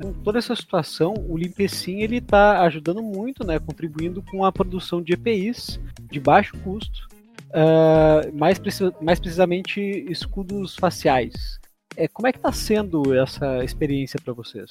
Com 0.00 0.12
toda 0.12 0.38
essa 0.38 0.54
situação, 0.54 1.14
o 1.28 1.36
Limpecin 1.36 2.00
ele 2.00 2.18
está 2.18 2.62
ajudando 2.62 3.02
muito, 3.02 3.44
né, 3.44 3.58
contribuindo 3.58 4.22
com 4.22 4.44
a 4.44 4.52
produção 4.52 5.02
de 5.02 5.14
EPIs 5.14 5.80
de 6.10 6.20
baixo 6.20 6.56
custo, 6.58 7.08
uh, 7.48 8.36
mais, 8.36 8.60
mais 9.00 9.18
precisamente 9.18 9.80
escudos 10.08 10.76
faciais. 10.76 11.58
É, 11.96 12.06
como 12.06 12.28
é 12.28 12.32
que 12.32 12.38
está 12.38 12.52
sendo 12.52 13.12
essa 13.12 13.64
experiência 13.64 14.20
para 14.22 14.32
vocês? 14.32 14.70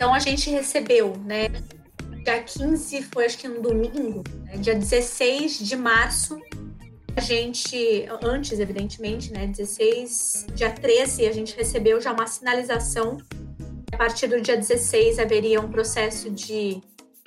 Então 0.00 0.14
a 0.14 0.18
gente 0.18 0.48
recebeu, 0.48 1.14
né? 1.26 1.48
Dia 2.24 2.42
15 2.42 3.02
foi 3.12 3.26
acho 3.26 3.36
que 3.36 3.46
um 3.46 3.60
domingo, 3.60 4.24
né, 4.44 4.56
dia 4.56 4.74
16 4.74 5.58
de 5.58 5.76
março, 5.76 6.40
a 7.14 7.20
gente, 7.20 8.06
antes, 8.22 8.58
evidentemente, 8.58 9.30
né? 9.30 9.46
16, 9.46 10.46
dia 10.54 10.70
13, 10.70 11.26
a 11.26 11.32
gente 11.32 11.54
recebeu 11.54 12.00
já 12.00 12.14
uma 12.14 12.26
sinalização. 12.26 13.18
A 13.92 13.98
partir 13.98 14.26
do 14.26 14.40
dia 14.40 14.56
16 14.56 15.18
haveria 15.18 15.60
um 15.60 15.70
processo 15.70 16.30
de 16.30 16.80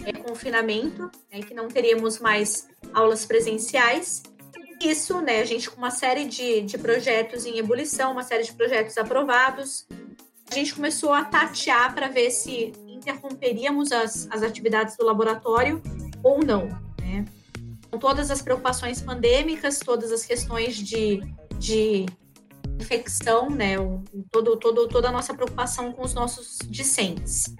é, 0.03 0.11
confinamento, 0.11 1.11
né, 1.31 1.41
que 1.43 1.53
não 1.53 1.67
teríamos 1.67 2.17
mais 2.17 2.67
aulas 2.91 3.23
presenciais. 3.23 4.23
Isso, 4.81 5.21
né, 5.21 5.41
a 5.41 5.45
gente 5.45 5.69
com 5.69 5.77
uma 5.77 5.91
série 5.91 6.25
de, 6.25 6.61
de 6.61 6.79
projetos 6.79 7.45
em 7.45 7.59
ebulição, 7.59 8.13
uma 8.13 8.23
série 8.23 8.41
de 8.41 8.53
projetos 8.53 8.97
aprovados, 8.97 9.85
gente 10.53 10.73
começou 10.73 11.11
a 11.11 11.25
tatear 11.25 11.93
para 11.93 12.07
ver 12.07 12.31
se 12.31 12.71
interromperíamos 12.87 13.91
as, 13.91 14.27
as 14.31 14.41
atividades 14.41 14.95
do 14.95 15.05
laboratório 15.05 15.81
ou 16.23 16.43
não, 16.43 16.67
né? 17.01 17.25
Com 17.91 17.97
todas 17.97 18.31
as 18.31 18.41
preocupações 18.41 19.01
pandêmicas, 19.01 19.79
todas 19.79 20.11
as 20.11 20.25
questões 20.25 20.77
de, 20.77 21.19
de 21.59 22.05
infecção, 22.79 23.49
né? 23.49 23.77
O, 23.77 24.01
todo, 24.31 24.55
todo, 24.55 24.87
toda 24.87 25.09
a 25.09 25.11
nossa 25.11 25.33
preocupação 25.33 25.91
com 25.91 26.03
os 26.03 26.13
nossos 26.13 26.59
discentes. 26.69 27.53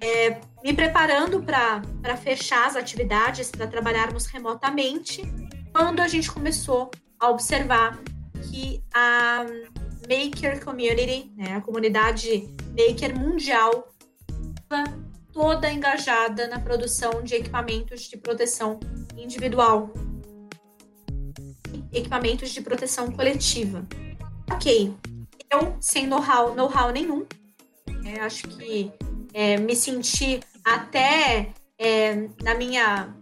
É, 0.00 0.40
me 0.64 0.72
preparando 0.72 1.42
para 1.42 2.16
fechar 2.16 2.66
as 2.66 2.76
atividades, 2.76 3.50
para 3.50 3.66
trabalharmos 3.66 4.26
remotamente, 4.26 5.22
quando 5.72 6.00
a 6.00 6.08
gente 6.08 6.30
começou 6.30 6.90
a 7.18 7.28
observar 7.28 8.00
que 8.50 8.82
a 8.94 9.44
Maker 10.08 10.64
Community, 10.64 11.32
né, 11.36 11.56
a 11.56 11.60
comunidade 11.60 12.48
Maker 12.76 13.18
mundial, 13.18 13.94
toda 15.32 15.70
engajada 15.70 16.48
na 16.48 16.60
produção 16.60 17.22
de 17.22 17.34
equipamentos 17.34 18.02
de 18.02 18.16
proteção 18.16 18.80
individual, 19.16 19.92
equipamentos 21.92 22.50
de 22.50 22.60
proteção 22.60 23.10
coletiva. 23.10 23.86
Ok, 24.50 24.94
eu 25.52 25.76
sem 25.80 26.06
know-how 26.06 26.54
know 26.54 26.70
nenhum, 26.92 27.26
é, 28.04 28.20
acho 28.20 28.48
que 28.48 28.92
é, 29.32 29.56
me 29.56 29.76
senti 29.76 30.40
até 30.64 31.52
é, 31.78 32.28
na 32.42 32.54
minha 32.54 33.14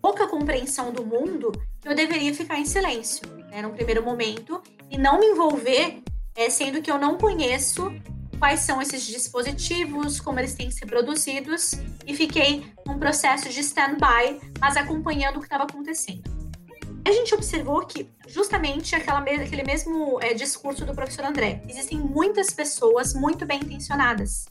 pouca 0.00 0.26
compreensão 0.26 0.92
do 0.92 1.04
mundo 1.04 1.52
que 1.80 1.88
eu 1.88 1.94
deveria 1.94 2.34
ficar 2.34 2.58
em 2.58 2.64
silêncio, 2.64 3.22
né, 3.54 3.62
no 3.62 3.70
primeiro 3.70 4.02
momento, 4.02 4.60
e 4.90 4.98
não 4.98 5.20
me 5.20 5.26
envolver, 5.26 6.02
é, 6.34 6.50
sendo 6.50 6.82
que 6.82 6.90
eu 6.90 6.98
não 6.98 7.16
conheço 7.16 7.88
quais 8.36 8.60
são 8.60 8.82
esses 8.82 9.06
dispositivos, 9.06 10.20
como 10.20 10.40
eles 10.40 10.54
têm 10.54 10.66
que 10.66 10.74
ser 10.74 10.86
produzidos, 10.86 11.74
e 12.04 12.14
fiquei 12.16 12.66
num 12.84 12.98
processo 12.98 13.48
de 13.48 13.60
stand-by, 13.60 14.40
mas 14.60 14.76
acompanhando 14.76 15.36
o 15.36 15.38
que 15.38 15.46
estava 15.46 15.62
acontecendo. 15.62 16.24
A 17.06 17.12
gente 17.12 17.32
observou 17.32 17.86
que 17.86 18.10
justamente 18.26 18.96
aquela, 18.96 19.20
aquele 19.20 19.62
mesmo 19.62 20.18
é, 20.20 20.34
discurso 20.34 20.84
do 20.84 20.94
professor 20.94 21.26
André. 21.26 21.62
Existem 21.68 21.98
muitas 21.98 22.50
pessoas 22.50 23.14
muito 23.14 23.46
bem 23.46 23.60
intencionadas, 23.60 24.46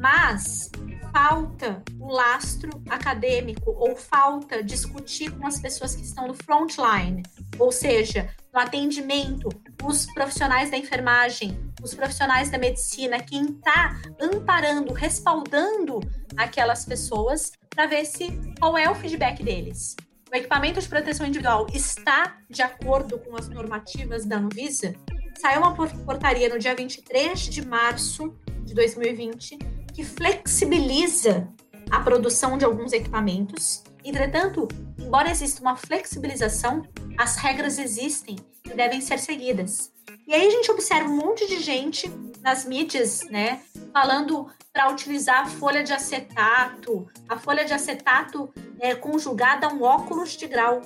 mas 0.00 0.70
falta 1.12 1.82
o 1.98 2.10
lastro 2.10 2.70
acadêmico 2.88 3.70
ou 3.78 3.94
falta 3.94 4.62
discutir 4.62 5.30
com 5.30 5.46
as 5.46 5.60
pessoas 5.60 5.94
que 5.94 6.02
estão 6.02 6.26
no 6.26 6.34
frontline, 6.34 7.22
ou 7.58 7.70
seja, 7.70 8.34
no 8.52 8.58
atendimento, 8.58 9.48
os 9.84 10.06
profissionais 10.06 10.70
da 10.70 10.78
enfermagem, 10.78 11.58
os 11.82 11.94
profissionais 11.94 12.50
da 12.50 12.56
medicina, 12.56 13.20
quem 13.20 13.44
está 13.44 14.00
amparando, 14.18 14.94
respaldando 14.94 16.00
aquelas 16.36 16.84
pessoas 16.86 17.52
para 17.68 17.86
ver 17.86 18.06
se 18.06 18.30
qual 18.58 18.78
é 18.78 18.88
o 18.88 18.94
feedback 18.94 19.42
deles. 19.42 19.96
O 20.32 20.36
equipamento 20.36 20.80
de 20.80 20.88
proteção 20.88 21.26
individual 21.26 21.66
está 21.74 22.38
de 22.48 22.62
acordo 22.62 23.18
com 23.18 23.36
as 23.36 23.48
normativas 23.48 24.24
da 24.24 24.38
Anvisa? 24.38 24.94
Saiu 25.40 25.60
uma 25.60 25.74
portaria 25.74 26.48
no 26.48 26.58
dia 26.58 26.74
23 26.74 27.40
de 27.40 27.66
março 27.66 28.34
de 28.64 28.74
2020 28.74 29.58
que 29.92 30.04
flexibiliza 30.04 31.48
a 31.90 32.00
produção 32.00 32.56
de 32.56 32.64
alguns 32.64 32.92
equipamentos. 32.92 33.82
Entretanto, 34.04 34.68
embora 34.98 35.30
exista 35.30 35.60
uma 35.60 35.76
flexibilização, 35.76 36.82
as 37.18 37.36
regras 37.36 37.78
existem 37.78 38.36
e 38.64 38.70
devem 38.70 39.00
ser 39.00 39.18
seguidas. 39.18 39.92
E 40.26 40.34
aí 40.34 40.46
a 40.46 40.50
gente 40.50 40.70
observa 40.70 41.08
um 41.08 41.16
monte 41.16 41.46
de 41.46 41.60
gente 41.60 42.08
nas 42.40 42.64
mídias, 42.64 43.22
né, 43.30 43.60
falando 43.92 44.48
para 44.72 44.90
utilizar 44.90 45.42
a 45.42 45.46
folha 45.46 45.82
de 45.82 45.92
acetato, 45.92 47.08
a 47.28 47.36
folha 47.36 47.64
de 47.64 47.74
acetato 47.74 48.52
é 48.78 48.94
conjugada 48.94 49.66
a 49.66 49.72
um 49.72 49.82
óculos 49.82 50.36
de 50.36 50.46
grau. 50.46 50.80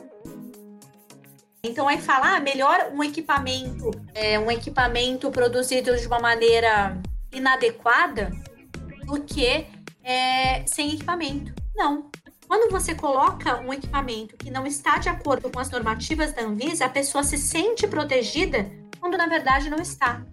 Então 1.63 1.87
aí 1.87 2.01
fala, 2.01 2.37
ah, 2.37 2.41
melhor 2.41 2.91
um 2.93 3.03
equipamento, 3.03 3.91
é, 4.15 4.39
um 4.39 4.51
equipamento 4.51 5.31
produzido 5.31 5.97
de 5.97 6.07
uma 6.07 6.19
maneira 6.19 7.01
inadequada 7.33 8.31
do 9.05 9.21
que 9.23 9.67
é, 10.03 10.67
sem 10.67 10.95
equipamento. 10.95 11.55
Não. 11.75 12.11
Quando 12.47 12.71
você 12.71 12.95
coloca 12.95 13.61
um 13.61 13.73
equipamento 13.73 14.37
que 14.37 14.51
não 14.51 14.67
está 14.67 14.99
de 14.99 15.09
acordo 15.09 15.51
com 15.51 15.59
as 15.59 15.71
normativas 15.71 16.33
da 16.33 16.43
Anvisa, 16.43 16.85
a 16.85 16.91
pessoa 16.91 17.25
se 17.25 17.39
sente 17.39 17.87
protegida 17.87 18.71
quando 19.01 19.17
na 19.17 19.27
verdade 19.27 19.71
não 19.71 19.79
está. 19.79 20.25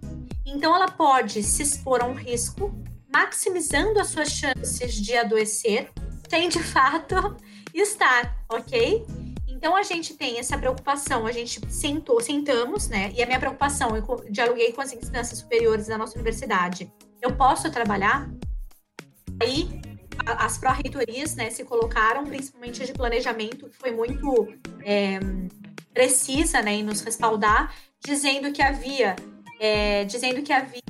Então 0.44 0.74
ela 0.74 0.88
pode 0.88 1.42
se 1.42 1.62
expor 1.62 2.02
a 2.02 2.06
um 2.06 2.14
risco, 2.14 2.74
maximizando 3.12 3.98
as 3.98 4.08
suas 4.08 4.30
chances 4.30 4.94
de 4.94 5.16
adoecer, 5.16 5.90
sem 6.28 6.48
de 6.48 6.62
fato 6.62 7.36
estar, 7.72 8.36
ok? 8.48 9.06
Então 9.48 9.76
a 9.76 9.82
gente 9.82 10.14
tem 10.14 10.38
essa 10.38 10.58
preocupação, 10.58 11.26
a 11.26 11.32
gente 11.32 11.60
sentou, 11.70 12.20
sentamos, 12.20 12.88
né? 12.88 13.12
E 13.14 13.22
a 13.22 13.26
minha 13.26 13.38
preocupação, 13.38 13.96
eu 13.96 14.24
dialoguei 14.28 14.72
com 14.72 14.80
as 14.80 14.92
instâncias 14.92 15.38
superiores 15.38 15.86
da 15.86 15.96
nossa 15.96 16.14
universidade. 16.14 16.92
Eu 17.20 17.36
posso 17.36 17.70
trabalhar? 17.70 18.28
Aí 19.40 19.80
as 20.26 20.58
pró-reitorias 20.58 21.34
né, 21.34 21.50
se 21.50 21.64
colocaram, 21.64 22.24
principalmente 22.24 22.84
de 22.84 22.92
planejamento, 22.92 23.68
que 23.68 23.76
foi 23.76 23.90
muito 23.90 24.48
é, 24.84 25.18
precisa 25.92 26.62
né, 26.62 26.74
em 26.74 26.82
nos 26.82 27.00
respaldar, 27.00 27.74
dizendo 28.04 28.52
que 28.52 28.62
havia, 28.62 29.16
é, 29.60 30.04
dizendo 30.04 30.42
que 30.42 30.52
havia 30.52 30.82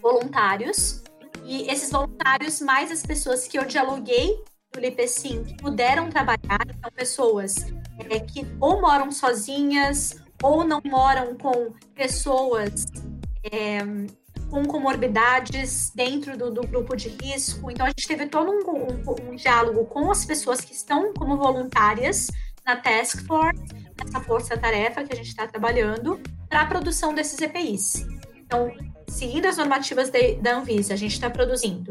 voluntários, 0.00 1.02
e 1.44 1.70
esses 1.70 1.90
voluntários, 1.90 2.60
mais 2.60 2.90
as 2.90 3.04
pessoas 3.04 3.46
que 3.46 3.58
eu 3.58 3.64
dialoguei 3.64 4.36
do 4.72 4.80
LIPECIM, 4.80 5.44
que 5.44 5.56
puderam 5.56 6.10
trabalhar, 6.10 6.66
então 6.68 6.90
pessoas 6.92 7.56
é, 8.10 8.20
que 8.20 8.46
ou 8.60 8.80
moram 8.80 9.10
sozinhas, 9.12 10.20
ou 10.42 10.64
não 10.64 10.80
moram 10.84 11.36
com 11.36 11.72
pessoas 11.94 12.86
é, 13.44 13.78
com 14.50 14.64
comorbidades 14.64 15.90
dentro 15.94 16.36
do, 16.36 16.50
do, 16.50 16.66
grupo 16.66 16.96
de 16.96 17.08
risco. 17.08 17.70
Então, 17.70 17.86
a 17.86 17.88
gente 17.88 18.06
teve 18.06 18.26
todo 18.26 18.50
um, 18.50 18.62
um, 18.70 19.30
um, 19.30 19.36
diálogo 19.36 19.84
com 19.86 20.10
as 20.10 20.24
pessoas 20.24 20.60
que 20.60 20.72
estão 20.72 21.12
como 21.14 21.36
voluntárias 21.36 22.30
na 22.64 22.76
Task 22.76 23.26
Force, 23.26 23.62
nessa 24.02 24.20
força-tarefa 24.20 25.04
que 25.04 25.12
a 25.12 25.16
gente 25.16 25.28
está 25.28 25.46
trabalhando, 25.46 26.20
para 26.48 26.62
a 26.62 26.66
produção 26.66 27.14
desses 27.14 27.40
EPIs. 27.40 28.06
Então, 28.36 28.72
seguindo 29.08 29.46
as 29.46 29.56
normativas 29.56 30.10
de, 30.10 30.36
da 30.36 30.56
Anvisa, 30.56 30.94
a 30.94 30.96
gente 30.96 31.12
está 31.12 31.30
produzindo 31.30 31.90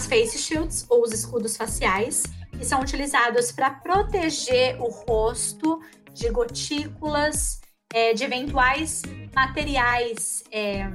as 0.00 0.06
face 0.06 0.38
shields, 0.38 0.86
ou 0.88 1.02
os 1.02 1.12
escudos 1.12 1.56
faciais, 1.56 2.22
que 2.56 2.64
são 2.64 2.80
utilizados 2.80 3.52
para 3.52 3.70
proteger 3.70 4.80
o 4.80 4.88
rosto 4.88 5.80
de 6.14 6.30
gotículas, 6.30 7.60
é, 7.92 8.14
de 8.14 8.24
eventuais 8.24 9.02
materiais 9.34 10.42
é, 10.50 10.88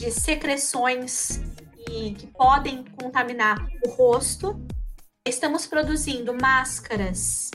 de 0.00 0.10
secreções 0.10 1.42
e 1.90 2.14
que 2.14 2.26
podem 2.28 2.82
contaminar 2.98 3.58
o 3.84 3.90
rosto. 3.90 4.58
Estamos 5.28 5.66
produzindo 5.66 6.32
máscaras 6.32 7.50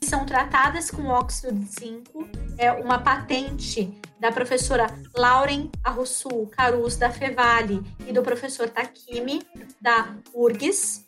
que 0.00 0.06
são 0.06 0.24
tratadas 0.24 0.92
com 0.92 1.08
óxido 1.08 1.52
de 1.52 1.66
zinco. 1.66 2.28
É 2.56 2.70
uma 2.70 3.00
patente 3.00 4.00
da 4.20 4.30
professora 4.30 4.86
Lauren 5.12 5.72
Arrussu 5.82 6.46
Carus, 6.52 6.96
da 6.96 7.10
Fevale, 7.10 7.82
e 8.06 8.12
do 8.12 8.22
professor 8.22 8.70
Takimi, 8.70 9.42
da 9.80 10.14
URGS. 10.32 11.04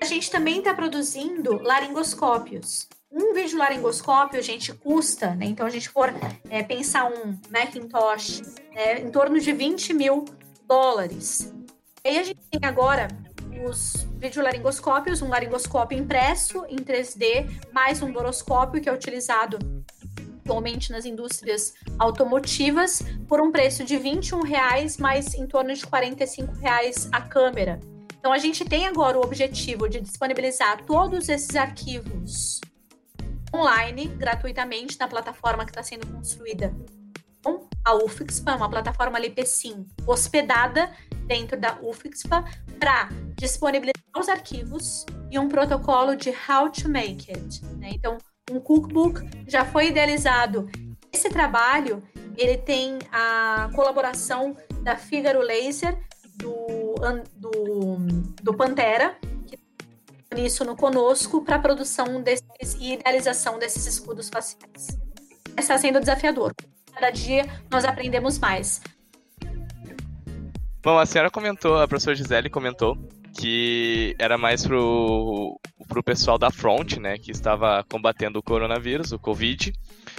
A 0.00 0.04
gente 0.04 0.30
também 0.30 0.58
está 0.58 0.72
produzindo 0.74 1.60
laringoscópios. 1.60 2.88
Um 3.14 3.34
vídeo 3.34 3.58
laringoscópio, 3.58 4.42
gente, 4.42 4.72
custa, 4.72 5.34
né? 5.34 5.44
Então, 5.44 5.66
a 5.66 5.70
gente 5.70 5.86
for 5.90 6.10
é, 6.48 6.62
pensar 6.62 7.04
um 7.04 7.38
Macintosh, 7.50 8.40
né, 8.74 9.00
em 9.00 9.10
torno 9.10 9.38
de 9.38 9.52
20 9.52 9.92
mil 9.92 10.24
dólares. 10.66 11.52
E 12.02 12.08
aí 12.08 12.18
a 12.18 12.22
gente 12.22 12.40
tem 12.50 12.66
agora 12.66 13.08
os 13.66 14.06
videolaringoscópios, 14.16 15.20
um 15.20 15.28
laringoscópio 15.28 15.98
impresso 15.98 16.64
em 16.70 16.76
3D, 16.76 17.46
mais 17.70 18.00
um 18.00 18.10
boroscópio 18.10 18.80
que 18.80 18.88
é 18.88 18.92
utilizado 18.92 19.58
atualmente 20.40 20.90
nas 20.90 21.04
indústrias 21.04 21.74
automotivas, 21.98 23.02
por 23.28 23.42
um 23.42 23.52
preço 23.52 23.84
de 23.84 23.98
21 23.98 24.40
reais, 24.40 24.96
mais 24.96 25.34
em 25.34 25.46
torno 25.46 25.74
de 25.74 25.86
45 25.86 26.54
reais 26.54 27.10
a 27.12 27.20
câmera. 27.20 27.78
Então 28.18 28.32
a 28.32 28.38
gente 28.38 28.64
tem 28.64 28.86
agora 28.86 29.18
o 29.18 29.22
objetivo 29.22 29.86
de 29.86 30.00
disponibilizar 30.00 30.82
todos 30.86 31.28
esses 31.28 31.54
arquivos 31.54 32.60
online, 33.54 34.06
gratuitamente, 34.06 34.98
na 34.98 35.08
plataforma 35.08 35.64
que 35.64 35.70
está 35.70 35.82
sendo 35.82 36.06
construída 36.06 36.74
com 37.42 37.68
a 37.84 37.94
UFIXPA, 37.94 38.56
uma 38.56 38.70
plataforma 38.70 39.18
LPSIM 39.18 39.86
hospedada 40.06 40.90
dentro 41.26 41.58
da 41.58 41.78
UFIXPA, 41.82 42.44
para 42.78 43.08
disponibilizar 43.36 43.92
os 44.16 44.28
arquivos 44.28 45.04
e 45.30 45.38
um 45.38 45.48
protocolo 45.48 46.14
de 46.14 46.30
how 46.30 46.70
to 46.70 46.88
make 46.88 47.30
it. 47.30 47.64
Né? 47.78 47.90
Então, 47.94 48.18
um 48.50 48.60
cookbook 48.60 49.20
já 49.46 49.64
foi 49.64 49.88
idealizado. 49.88 50.70
Esse 51.12 51.28
trabalho 51.28 52.02
ele 52.36 52.56
tem 52.56 52.98
a 53.10 53.70
colaboração 53.74 54.56
da 54.82 54.96
Figaro 54.96 55.40
Laser, 55.40 55.98
do, 56.36 56.94
do, 57.36 57.96
do 58.42 58.54
Pantera, 58.54 59.16
isso 60.40 60.64
no 60.64 60.76
conosco 60.76 61.42
para 61.42 61.56
a 61.56 61.58
produção 61.58 62.22
desses, 62.22 62.44
e 62.78 62.94
idealização 62.94 63.58
desses 63.58 63.86
escudos 63.86 64.28
faciais. 64.28 64.98
Está 65.58 65.76
sendo 65.78 66.00
desafiador. 66.00 66.54
Cada 66.92 67.10
dia 67.10 67.46
nós 67.70 67.84
aprendemos 67.84 68.38
mais. 68.38 68.80
Bom, 70.82 70.98
a 70.98 71.06
senhora 71.06 71.30
comentou, 71.30 71.80
a 71.80 71.86
professora 71.86 72.16
Gisele 72.16 72.50
comentou 72.50 72.96
que 73.38 74.14
era 74.18 74.36
mais 74.36 74.66
pro, 74.66 75.58
pro 75.88 76.02
pessoal 76.02 76.38
da 76.38 76.50
front, 76.50 76.96
né, 76.98 77.16
que 77.18 77.30
estava 77.30 77.84
combatendo 77.90 78.38
o 78.38 78.42
coronavírus, 78.42 79.12
o 79.12 79.18
Covid, 79.18 79.72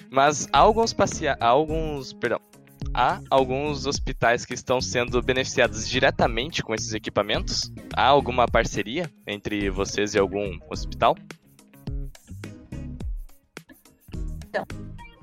mas 0.10 0.48
há 0.52 0.60
alguns, 0.60 0.94
pacia 0.94 1.38
há 1.40 1.48
alguns, 1.48 2.14
perdão, 2.14 2.40
há 2.94 3.20
alguns 3.30 3.86
hospitais 3.86 4.46
que 4.46 4.54
estão 4.54 4.80
sendo 4.80 5.22
beneficiados 5.22 5.90
diretamente 5.90 6.62
com 6.62 6.74
esses 6.74 6.94
equipamentos? 6.94 7.72
Há 7.96 8.06
alguma 8.06 8.48
parceria 8.48 9.10
entre 9.26 9.70
vocês 9.70 10.14
e 10.14 10.20
algum 10.20 10.60
hospital? 10.70 11.16
Então, 14.48 14.66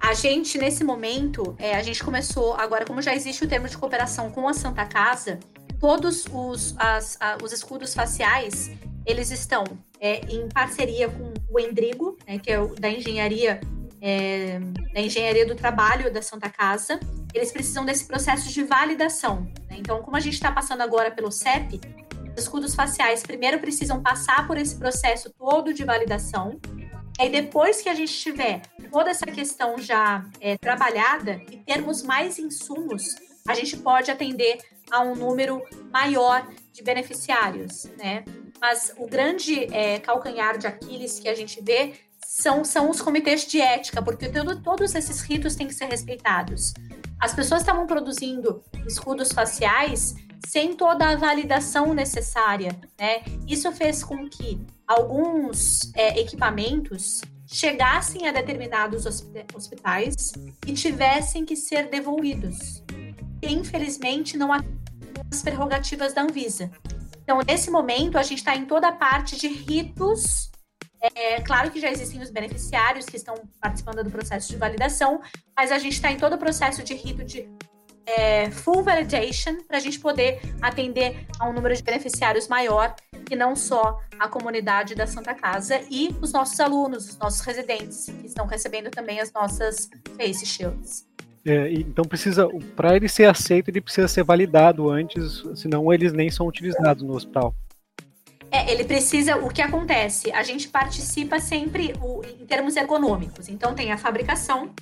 a 0.01 0.15
gente, 0.15 0.59
nesse 0.59 0.83
momento, 0.83 1.55
é, 1.59 1.77
a 1.77 1.83
gente 1.83 2.03
começou, 2.03 2.55
agora, 2.55 2.85
como 2.85 3.01
já 3.01 3.15
existe 3.15 3.45
o 3.45 3.49
termo 3.49 3.69
de 3.69 3.79
cooperação 3.79 4.31
com 4.31 4.49
a 4.49 4.55
Santa 4.55 4.85
Casa, 4.85 5.39
todos 5.79 6.27
os, 6.33 6.75
as, 6.79 7.17
a, 7.21 7.39
os 7.43 7.53
escudos 7.53 7.95
faciais, 7.95 8.71
eles 9.07 9.31
estão 9.31 9.65
é, 10.01 10.21
em 10.27 10.49
parceria 10.49 11.09
com 11.09 11.33
o 11.49 11.61
Endrigo, 11.61 12.19
né, 12.27 12.39
que 12.39 12.51
é 12.51 12.61
o, 12.61 12.75
da 12.75 12.91
engenharia 12.91 13.61
é, 14.01 14.59
da 14.93 15.01
engenharia 15.01 15.47
do 15.47 15.55
trabalho 15.55 16.13
da 16.13 16.23
Santa 16.23 16.49
Casa, 16.49 16.99
eles 17.35 17.53
precisam 17.53 17.85
desse 17.85 18.07
processo 18.07 18.49
de 18.49 18.63
validação. 18.65 19.43
Né? 19.69 19.77
Então, 19.79 20.03
como 20.03 20.17
a 20.17 20.21
gente 20.21 20.35
está 20.35 20.51
passando 20.51 20.83
agora 20.83 21.11
pelo 21.11 21.31
CEP, 21.31 21.81
os 22.37 22.43
escudos 22.43 22.75
faciais 22.75 23.23
primeiro 23.23 23.59
precisam 23.59 24.03
passar 24.03 24.47
por 24.47 24.57
esse 24.57 24.77
processo 24.77 25.31
todo 25.31 25.75
de 25.75 25.85
validação, 25.85 26.59
e 27.19 27.29
depois 27.29 27.83
que 27.83 27.89
a 27.89 27.95
gente 27.95 28.13
tiver 28.13 28.63
toda 28.91 29.11
essa 29.11 29.27
questão 29.27 29.79
já 29.79 30.25
é, 30.41 30.57
trabalhada 30.57 31.41
e 31.51 31.59
termos 31.59 32.03
mais 32.03 32.39
insumos, 32.39 33.15
a 33.47 33.55
gente 33.55 33.77
pode 33.77 34.11
atender 34.11 34.59
a 34.91 35.03
um 35.03 35.15
número 35.15 35.63
maior 35.93 36.49
de 36.73 36.83
beneficiários, 36.83 37.85
né? 37.99 38.25
Mas 38.59 38.95
o 38.97 39.07
grande 39.07 39.65
é, 39.75 39.99
calcanhar 39.99 40.57
de 40.57 40.67
Aquiles 40.67 41.19
que 41.19 41.29
a 41.29 41.35
gente 41.35 41.63
vê 41.63 41.93
são, 42.31 42.65
são 42.65 42.89
os 42.89 43.03
comitês 43.03 43.45
de 43.45 43.61
ética, 43.61 44.01
porque 44.01 44.29
todo, 44.29 44.63
todos 44.63 44.95
esses 44.95 45.21
ritos 45.21 45.57
têm 45.57 45.67
que 45.67 45.75
ser 45.75 45.87
respeitados. 45.87 46.73
As 47.19 47.35
pessoas 47.35 47.63
estavam 47.63 47.89
produzindo 47.89 48.63
escudos 48.87 49.33
faciais 49.33 50.15
sem 50.47 50.75
toda 50.75 51.09
a 51.09 51.17
validação 51.17 51.93
necessária, 51.93 52.71
né? 52.97 53.23
Isso 53.49 53.71
fez 53.73 54.05
com 54.05 54.29
que 54.29 54.65
alguns 54.87 55.93
é, 55.97 56.21
equipamentos 56.21 57.21
chegassem 57.47 58.29
a 58.29 58.33
determinados 58.33 59.07
hospitais 59.53 60.33
e 60.65 60.73
tivessem 60.73 61.45
que 61.45 61.57
ser 61.57 61.89
devolvidos. 61.91 62.85
Infelizmente, 63.43 64.37
não 64.37 64.53
há 64.53 64.63
as 65.33 65.43
prerrogativas 65.43 66.15
da 66.15 66.23
Anvisa. 66.23 66.71
Então, 67.25 67.41
nesse 67.45 67.73
momento, 67.73 68.17
a 68.17 68.23
gente 68.23 68.39
está 68.39 68.55
em 68.55 68.67
toda 68.67 68.87
a 68.89 68.93
parte 68.93 69.37
de 69.37 69.49
ritos. 69.49 70.49
É 71.01 71.41
claro 71.41 71.71
que 71.71 71.81
já 71.81 71.91
existem 71.91 72.21
os 72.21 72.31
beneficiários 72.31 73.07
que 73.07 73.17
estão 73.17 73.35
participando 73.61 74.05
do 74.05 74.11
processo 74.11 74.51
de 74.51 74.57
validação, 74.57 75.21
mas 75.57 75.73
a 75.73 75.79
gente 75.79 75.95
está 75.95 76.11
em 76.11 76.19
todo 76.19 76.35
o 76.35 76.39
processo 76.39 76.83
de 76.83 76.95
rito 76.95 77.25
de 77.25 77.49
é, 78.05 78.51
full 78.51 78.83
validation 78.83 79.57
para 79.67 79.77
a 79.77 79.81
gente 79.81 79.99
poder 79.99 80.41
atender 80.61 81.27
a 81.39 81.49
um 81.49 81.53
número 81.53 81.75
de 81.75 81.83
beneficiários 81.83 82.49
maior 82.49 82.95
e 83.31 83.37
não 83.37 83.55
só 83.55 83.99
a 84.19 84.29
comunidade 84.29 84.95
da 84.95 85.07
Santa 85.07 85.35
Casa 85.35 85.81
e 85.91 86.15
os 86.21 86.33
nossos 86.33 86.59
alunos, 86.61 87.09
os 87.09 87.17
nossos 87.19 87.41
residentes, 87.41 88.07
que 88.07 88.27
estão 88.27 88.47
recebendo 88.47 88.91
também 88.91 89.21
as 89.21 89.33
nossas 89.33 89.89
face 90.17 90.45
shields. 90.45 91.07
É, 91.47 91.73
então 91.73 92.05
precisa, 92.05 92.47
para 92.77 92.97
ele 92.97 93.09
ser 93.09 93.25
aceito, 93.25 93.69
ele 93.69 93.81
precisa 93.81 94.09
ser 94.09 94.23
validado 94.23 94.91
antes, 94.91 95.43
senão 95.55 95.91
eles 95.93 96.13
nem 96.13 96.31
são 96.31 96.47
utilizados 96.47 97.03
no 97.03 97.15
hospital. 97.15 97.55
É, 98.51 98.71
ele 98.71 98.85
precisa. 98.85 99.37
O 99.37 99.49
que 99.49 99.63
acontece? 99.63 100.33
A 100.33 100.43
gente 100.43 100.69
participa 100.69 101.39
sempre 101.39 101.95
o, 102.01 102.23
em 102.25 102.47
termos 102.47 102.77
ergonômicos. 102.77 103.49
Então 103.49 103.75
tem 103.75 103.93
a 103.93 103.99
fabricação, 103.99 104.75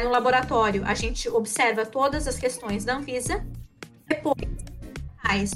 no 0.00 0.10
laboratório, 0.10 0.84
a 0.86 0.94
gente 0.94 1.28
observa 1.28 1.84
todas 1.84 2.26
as 2.26 2.38
questões 2.38 2.84
da 2.84 2.94
Anvisa. 2.96 3.44
Depois, 4.06 4.48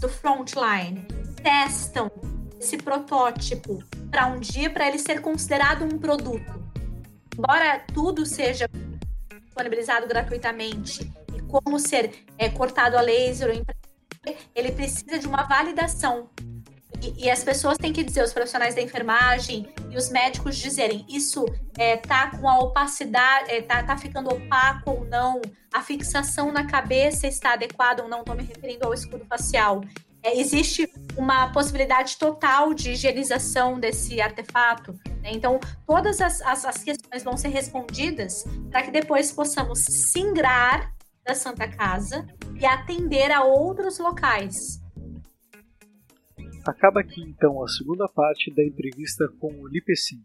do 0.01 0.09
frontline 0.09 1.07
testam 1.43 2.11
esse 2.59 2.79
protótipo 2.79 3.83
para 4.11 4.27
um 4.27 4.41
dia 4.41 4.71
para 4.71 4.89
ele 4.89 4.99
ser 4.99 5.21
considerado 5.21 5.85
um 5.85 5.99
produto. 5.99 6.65
Embora 7.37 7.79
tudo 7.93 8.25
seja 8.25 8.69
disponibilizado 9.45 10.07
gratuitamente 10.07 11.11
e 11.35 11.43
como 11.43 11.79
ser 11.79 12.25
é, 12.39 12.49
cortado 12.49 12.97
a 12.97 13.01
laser, 13.01 13.63
ele 14.55 14.73
precisa 14.73 15.19
de 15.19 15.27
uma 15.27 15.43
validação 15.43 16.31
e, 17.03 17.25
e, 17.25 17.31
as 17.31 17.45
pessoas 17.45 17.77
têm 17.79 17.93
que 17.93 18.03
dizer, 18.03 18.23
os 18.23 18.33
profissionais 18.33 18.75
da 18.75 18.81
enfermagem 18.81 19.69
e 19.91 19.97
os 19.97 20.09
médicos 20.09 20.57
dizerem, 20.57 21.05
isso 21.09 21.45
é, 21.79 21.97
tá 21.97 22.31
com 22.31 22.49
a 22.49 22.59
opacidade, 22.59 23.51
é, 23.51 23.63
tá, 23.63 23.83
tá 23.83 23.97
ficando 23.97 24.31
opaco 24.31 24.91
ou 24.91 25.05
não, 25.05 25.41
a 25.73 25.83
fixação 25.83 26.51
na 26.51 26.67
cabeça 26.67 27.27
está 27.27 27.53
adequada 27.53 28.03
ou 28.03 28.09
não, 28.09 28.21
estou 28.21 28.35
me 28.35 28.43
referindo 28.43 28.87
ao 28.87 28.95
escudo 28.95 29.25
facial. 29.27 29.83
É, 30.23 30.41
existe 30.41 30.91
uma 31.17 31.53
possibilidade 31.53 32.17
total 32.17 32.75
de 32.75 32.93
higienização 32.93 33.79
desse 33.79 34.21
artefato. 34.21 34.99
Né? 35.23 35.31
Então, 35.33 35.61
todas 35.87 36.21
as, 36.21 36.41
as, 36.43 36.65
as 36.65 36.79
questões 36.83 37.23
vão 37.23 37.37
ser 37.37 37.49
respondidas 37.49 38.45
para 38.71 38.83
que 38.83 38.91
depois 38.91 39.31
possamos 39.31 39.81
singrar 39.81 40.93
da 41.25 41.35
Santa 41.35 41.69
Casa 41.69 42.27
e 42.59 42.65
atender 42.65 43.31
a 43.31 43.45
outros 43.45 43.99
locais. 43.99 44.81
Acaba 46.67 46.99
aqui 46.99 47.23
então 47.23 47.63
a 47.63 47.69
segunda 47.69 48.09
parte 48.09 48.53
da 48.53 48.65
entrevista 48.65 49.29
com 49.39 49.55
o 49.55 49.69
Lipecin. 49.69 50.21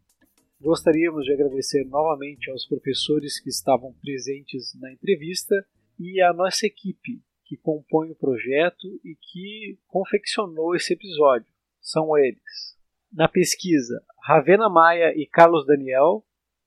Gostaríamos 0.60 1.24
de 1.24 1.34
agradecer 1.34 1.86
novamente 1.86 2.50
aos 2.50 2.66
professores 2.66 3.40
que 3.40 3.50
estavam 3.50 3.94
presentes 4.02 4.74
na 4.80 4.92
entrevista 4.92 5.64
e 6.00 6.20
à 6.20 6.34
nossa 6.34 6.66
equipe 6.66 7.22
que 7.46 7.56
compõe 7.58 8.10
o 8.10 8.16
projeto 8.16 8.88
e 9.06 9.16
que 9.16 9.78
confeccionou 9.86 10.76
esse 10.76 10.94
episódio. 10.94 11.54
São 11.80 12.18
eles. 12.18 12.76
Na 13.14 13.28
pesquisa, 13.28 14.04
Ravena 14.24 14.68
Maia 14.68 15.14
e 15.16 15.28
Carlos 15.28 15.64
Daniel. 15.68 16.26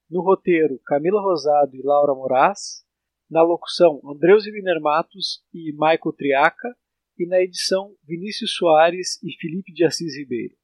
No 0.09 0.23
roteiro, 0.23 0.79
Camila 0.87 1.21
Rosado 1.21 1.75
e 1.75 1.83
Laura 1.83 2.15
Moraes. 2.15 2.85
Na 3.29 3.43
locução, 3.43 4.01
Andreus 4.05 4.47
Wiener 4.47 4.81
Matos 4.81 5.45
e 5.53 5.73
Michael 5.73 6.13
Triaca 6.17 6.77
e 7.19 7.27
na 7.27 7.41
edição 7.41 7.97
Vinícius 8.05 8.55
Soares 8.55 9.21
e 9.23 9.33
Felipe 9.41 9.73
de 9.73 9.85
Assis 9.85 10.17
Ribeiro. 10.17 10.57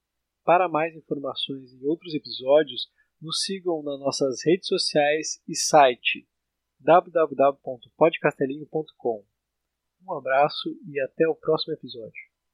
Para 0.44 0.68
mais 0.68 0.94
informações 0.96 1.72
e 1.72 1.84
outros 1.84 2.14
episódios, 2.14 2.88
nos 3.20 3.42
sigam 3.44 3.82
nas 3.82 4.00
nossas 4.00 4.42
redes 4.44 4.66
sociais 4.66 5.40
e 5.46 5.54
site 5.54 6.26
www.podcastelinho.com. 6.80 9.24
Um 10.02 10.14
abraço 10.14 10.74
e 10.88 10.98
até 11.00 11.28
o 11.28 11.34
próximo 11.34 11.74
episódio. 11.74 12.29